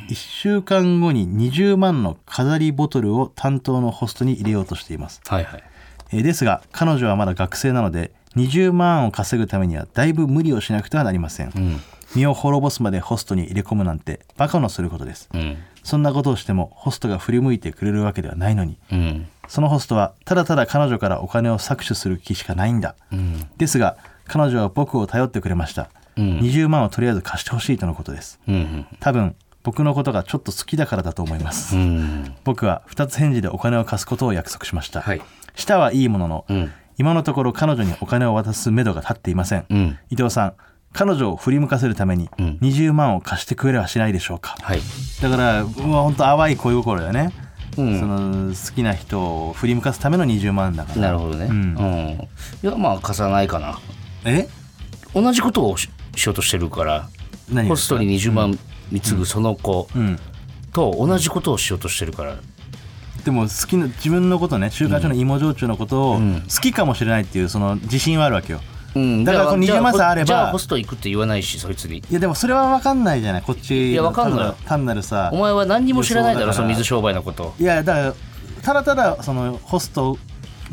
[0.09, 5.21] ？1週間後に20万の飾りボトルを担当のホストに入れようとしています。
[5.27, 5.63] はいはい。
[6.13, 11.79] えーですが彼女はまだ学生なので20万を稼ぐためにはだいぶ無理をしなくてはなりません、うん。
[12.15, 15.29] 身を滅ぼすまでホストに入れ込むなんてバカのすることです。
[15.33, 15.57] うん。
[15.83, 18.77] そんなことをしてもホストが振り向いてくれるわけではないのに。
[18.91, 19.27] うん。
[19.47, 23.49] そのホストはただただ彼女からお金を搾取する気しかないんだ、うん。
[23.57, 26.39] ですが彼女は僕を頼ってくれました、うん。
[26.39, 28.39] 20万をとりあえず貸してほしいとのことです。
[28.47, 32.35] うん多分僕のことがちょっと好きだからだと思います、うん。
[32.43, 35.21] 僕は2つ返事でお金を貸すことを約束しました、はい。
[35.53, 36.71] 舌はいいものの、うん
[37.01, 39.97] 今のところ彼女にお金を渡す目処が立っていません、うん。
[40.11, 40.53] 伊藤さん
[40.93, 42.59] 彼女を振り向かせるためにうん。
[42.61, 44.79] 20万を貸してくれはしないでしょうか、はい。
[45.19, 47.33] だから本当淡い恋心だよね、
[47.75, 47.99] うん。
[47.99, 51.01] その好きな人を振り向かすための20万だから。
[51.01, 51.45] なるほどね。
[51.45, 51.73] ううん。
[51.73, 52.29] ん
[52.61, 53.79] いやまあ貸さないかな。
[54.25, 54.47] え？
[55.15, 57.09] 同じことをししようとしてるから
[57.51, 58.59] 何がホストに20万
[58.91, 60.19] 貢ぐその子うん。
[60.71, 62.35] と同じことをしようとしてるから
[63.25, 66.41] でも好きな自分のことね週刊誌の芋焼酎のことをん。
[66.41, 68.61] 好きかもしれないっていうその自信はあるわけよ。
[68.95, 69.23] うん。
[69.23, 71.99] だからこのじゃ20万さえあればじゃあホスト行くって言わないしそいつに。
[71.99, 73.91] いやでもそれは分かんないじゃないこっち。
[73.91, 74.53] いや分かんない。
[74.65, 75.29] 単なるさ。
[75.33, 77.53] お前は何にも知らないだろその水商売のこと。
[77.59, 78.13] いやだから
[78.61, 80.17] ただただそのホスト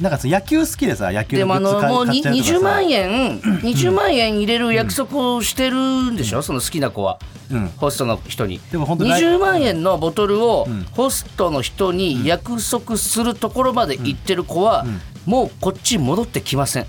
[0.00, 2.78] なんかさ野球好きでさ野球でもあのもうに買っちゃうとかさ。
[2.78, 6.42] 20万円20万円入れる約束をしてるんでしょ？
[6.42, 7.18] その好きな子は。
[7.50, 7.66] うん。
[7.76, 8.60] ホストの人に。
[8.70, 10.84] でも本当に20万円のボトルをん。
[10.92, 14.86] ホストの人に約束するところまで行ってる子は
[15.26, 16.86] もうこっち戻ってきません。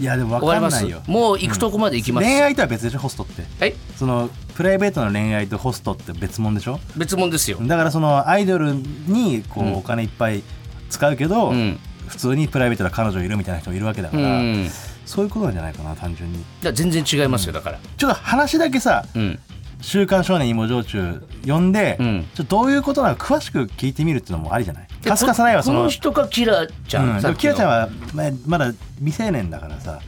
[0.00, 0.80] いやでも分終わります？
[0.80, 0.84] かん。
[0.84, 2.26] ないよもう行くとこまで行きます。
[2.26, 3.44] 恋愛とは別でしょホストって。
[3.60, 6.80] はいそのプライベートの恋愛とホストって別物でしょ？
[6.96, 7.58] 別物ですよ。
[7.62, 10.42] だからそのアイドルにこうお金いっぱい
[10.90, 11.78] 使うけど、うん
[12.08, 14.68] 普通にプライベートな彼女いるみたいな人もいるわけだかうら、ん。
[15.06, 16.44] そういうことなんじゃないかな単純に。
[16.62, 17.78] だ全然違いますよだから。
[17.96, 19.38] ちょっと話だけさうん
[19.82, 22.26] 「週刊少年芋焼酎」呼んで、うん。
[22.34, 24.86] ちょっとどういうことなのか詳しく聞いてみるっていうのもありじゃない？
[25.04, 29.98] カスカサないわそのこの人かキラちゃん、うん、キラちゃんはままだ未成年だからさ、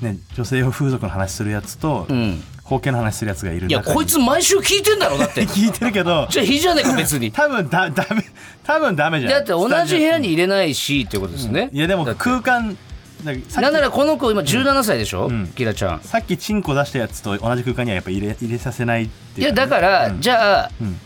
[0.00, 5.44] ね、女性風俗の話するやつと、うん包茎の話するやつがいるいやこいつ毎週聞いてんだろだって。
[5.46, 6.26] 聞いてるけど。
[6.30, 7.30] じゃあいいじゃねえか別に。
[7.32, 8.24] 多分だダメ
[8.64, 9.32] 多分ダメじゃん。
[9.32, 12.76] だって同じ部屋に入れないしっていうことですね、いやでも空間
[13.24, 15.48] なんならこの子今17歳でしょ、ん。
[15.48, 16.00] キラちゃん。
[16.02, 20.96] さっきチンコ出したやつと同じ空間にはやっぱ入れ入れさせないっていういやだから、じゃあ、ん。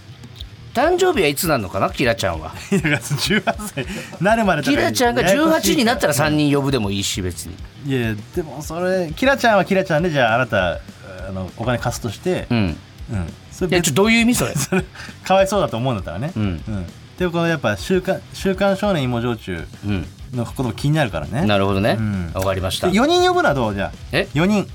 [0.76, 1.88] 誕生日はいつなのかな？
[1.88, 2.52] キラちゃんは。
[2.70, 3.42] だから18
[3.74, 3.86] 歳
[4.20, 7.54] なるまでキラちゃんが18になったら3人人呼ぶでもいいし別に。
[7.86, 10.80] いやでもそれキラちゃんはキラちゃんでじゃああなた
[11.28, 12.58] あのお金貸すとしてうん。
[12.58, 12.76] うん。
[13.52, 14.54] それ別いやちょどういう意味 それ？
[15.24, 16.32] かわいそうだと思うんだったらね。
[16.36, 16.42] うん。
[16.42, 16.86] うん。
[17.18, 21.46] でもこのやっぱ週刊「週刊少年芋焼酎うん」のことも気になるからね。
[21.46, 22.30] なるほどね、うん。
[22.34, 22.88] わかりました。
[22.88, 23.74] 4人呼ぶのはどう？
[23.74, 24.68] じゃあえ？4人。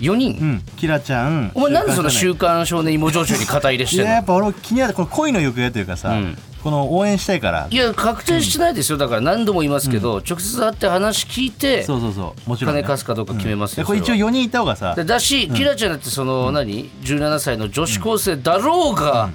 [0.00, 0.62] 4人、うん。
[0.76, 4.06] キラちゃんお前なんでその週週刊刊少年芋焼酎に肩入れしてんの？
[4.06, 4.94] ややっぱ俺気になる。
[4.94, 7.68] この恋の行方というかさ、うんこの応援したいから。
[7.70, 8.98] いや確定してないですよ。
[8.98, 12.50] だから何度も言いますけど、直接会って話聞いてそうそうそう。
[12.50, 14.28] もちろん、ね、金貸すかどうか決めますよ、でこれ一応それは。
[14.28, 14.94] 4人いた方がさ。
[14.94, 19.30] でだし、キラちゃんだってその、何？17歳の女子高生だろうが、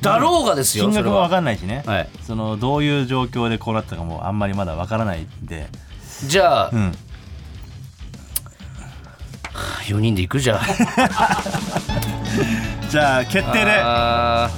[0.00, 2.08] だろうがですよ金額も分かんないしね、はい。
[2.26, 5.68] そのどういう状況でこうなったかもあんまりまだ分からないんで、
[6.26, 6.92] じゃあ、うん、
[9.86, 10.60] 4人で行くじゃん。
[12.90, 14.50] じゃあ決定であ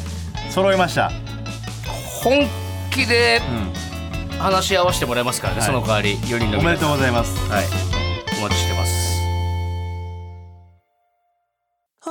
[0.50, 1.23] 揃いました、ー
[2.24, 2.48] 本
[2.90, 3.42] 気で
[4.38, 7.36] う話し合わせてもらえますからね、はいその代わり4人のん、おめでとううございます。
[7.50, 7.64] はい。
[8.38, 9.04] お待ちしてます。
[12.00, 12.10] こ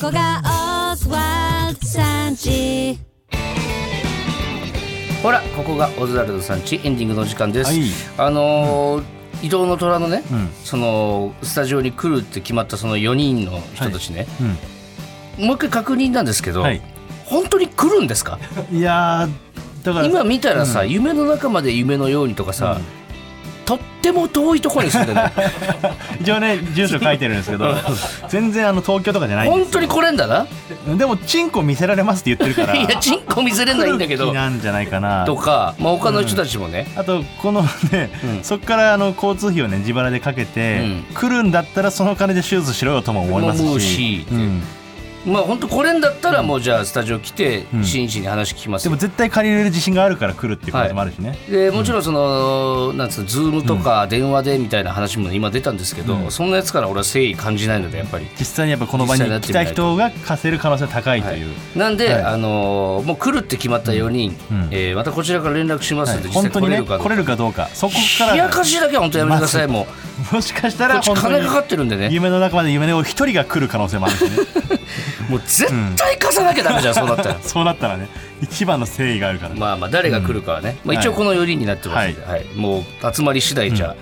[0.00, 0.42] こが
[0.92, 2.98] オズワルドさんち。
[5.22, 7.82] ほらここがオズワルドさんちエンディングの時間です、はい。
[8.16, 9.04] あのー
[9.42, 10.48] 移動の虎のね、うん。
[10.64, 14.26] そのスタジオに来るって決まったその4人の人たちね、
[15.38, 15.46] うん。
[15.46, 16.93] もう一回確認なんですけど、はい
[17.26, 18.38] 本当に来るんですか？
[18.72, 22.78] いやーだから今見たらさ、夢の中まで夢のようにとかさ、
[23.66, 25.20] とっても遠いところに住んでる
[26.20, 27.74] 一応ね住所書いてるんですけど
[28.28, 30.46] 全然あの東京とかじゃない本当に来れんだな？
[30.98, 35.24] でもチンコ見せられますって言ってるから いやチンコ見せれないんだけど気なんじゃないかな。
[35.24, 38.42] とか、まあ、他の人たちもね、あとこのね、うん。
[38.42, 41.04] そっからあの交通費をね自腹でかけて、うん。
[41.14, 44.26] 来るんだったらその金で手術しろよとも思いますし
[45.26, 47.84] まあ本当来れんだったらもうじゃあスタジオ来てうん。
[47.84, 48.90] 真摯に話聞きますよ。
[48.90, 56.30] でも絶対借りれる自信があるから来るっていう可能性もあるしね、でもちろんその、なんつうのズームとか電話でみたいな話も今出たんですけど、うん。
[56.30, 58.26] そんなやつから俺は誠意感じないのでやっぱり。
[58.38, 62.22] 実際にやっぱこの場に来た人が貸せる可能性高いという、なんで、はい。
[62.22, 64.68] あのーもう来るって決まった4人、うん。
[64.70, 66.18] えーまたこちらから連絡しますはい。
[66.18, 67.64] ので、本当にね来来れれるかどうか。
[67.64, 67.70] るかどうか。
[67.74, 68.32] そこから。
[68.32, 69.86] 冷やかしだけは本当やめてください、まも
[70.32, 70.34] う。
[70.34, 72.08] もしかしたら金かかってるんでね。
[72.10, 74.30] 夢の中まで夢を一人が来る可能性もあるしね
[75.28, 77.38] もう絶対貸さなきゃダメじゃん、そうなったら。
[77.42, 78.08] そうなったらね
[78.42, 82.44] 一番の誠意があるから、まあまあ誰が来るかはね、まあ、一応この4人になってますので、はい。
[82.56, 82.84] もう
[83.14, 83.96] 集まり次第じゃあ、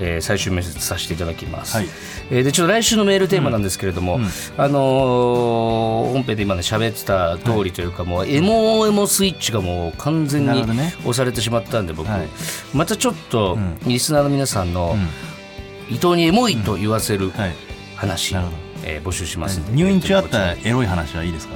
[0.00, 1.88] えー最終面接させていただきます、はい。
[2.30, 4.20] えーでちょっと来週のメールテーマなんですけれども、
[4.56, 12.20] あのー本編で今ね喋ってた通りというか、もうエモエモスイッチがもう完全に押されてしまったんで僕、はい。
[12.74, 14.96] またちょっとリスナーの皆さんの
[15.90, 17.54] 伊藤にエモいと言わせるはい。
[17.96, 18.58] 話、なるほど
[18.88, 21.54] えー募集します入院中あったエロい話はいいですか？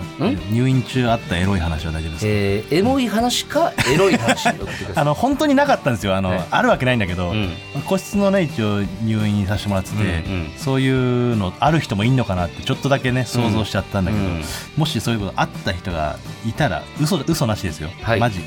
[0.51, 4.49] 入院中あったエロい話は大丈夫ですか、えーエモい話かエロい話？
[4.95, 6.15] あの本当になかったんですよ。
[6.17, 6.45] あの、はい。
[6.51, 7.51] あるわけないんだけど、うん。
[7.87, 10.51] 個室のね一応入院させてもらってて、うんうん。
[10.57, 14.43] そういうのある人もいんのかなってちょっとだけね想像しちゃったんだけど、うん。
[14.77, 16.17] もしそういうことあった人が
[16.47, 18.21] いたら嘘嘘なしですよ、はい。
[18.21, 18.41] マジ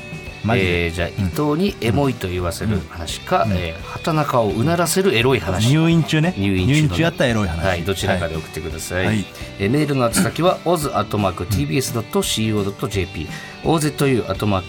[0.54, 6.34] えーじゃあ伊藤にエモいと言わせる話か、えー畑中をうならせるエロい話、入院中ね。
[6.36, 7.04] 入院中のね。
[7.06, 9.06] あったエロい話、はい、どちらかで送ってください。
[9.06, 9.24] はい。
[9.58, 13.26] えーメールの宛先は oz.tbs.co.jp
[13.64, 14.68] ozu.tbs.co.jp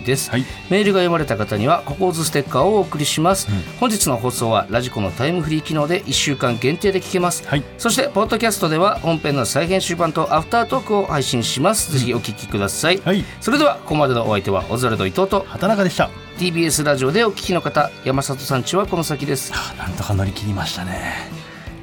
[0.00, 0.44] です、はい。
[0.70, 3.48] メールが読まれた方にはココーズステッカーをお送りします、
[3.80, 7.64] 本日の放送はラジコのタイムフリー機能で1週間限定で聞けます、はい。
[7.78, 13.24] そしてポッドキャストでは本編の再編集版とアフタートークを配信します、ぜひお聞きください、はい。
[13.40, 16.10] それではここまでのお相手はオズワルド伊藤と畑中でした。
[16.38, 19.52] TBS ラジオでお聞きの方山里さんちはこの先です。
[19.76, 21.28] なんとか乗り切りましたね。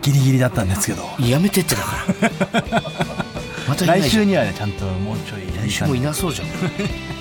[0.02, 1.04] ギリギリだったんですけど。
[1.20, 2.06] やめてってだか
[2.72, 2.84] ら
[3.68, 5.42] また来週にはねちゃんともうちょい。
[5.68, 6.48] 来週もいなそうじゃん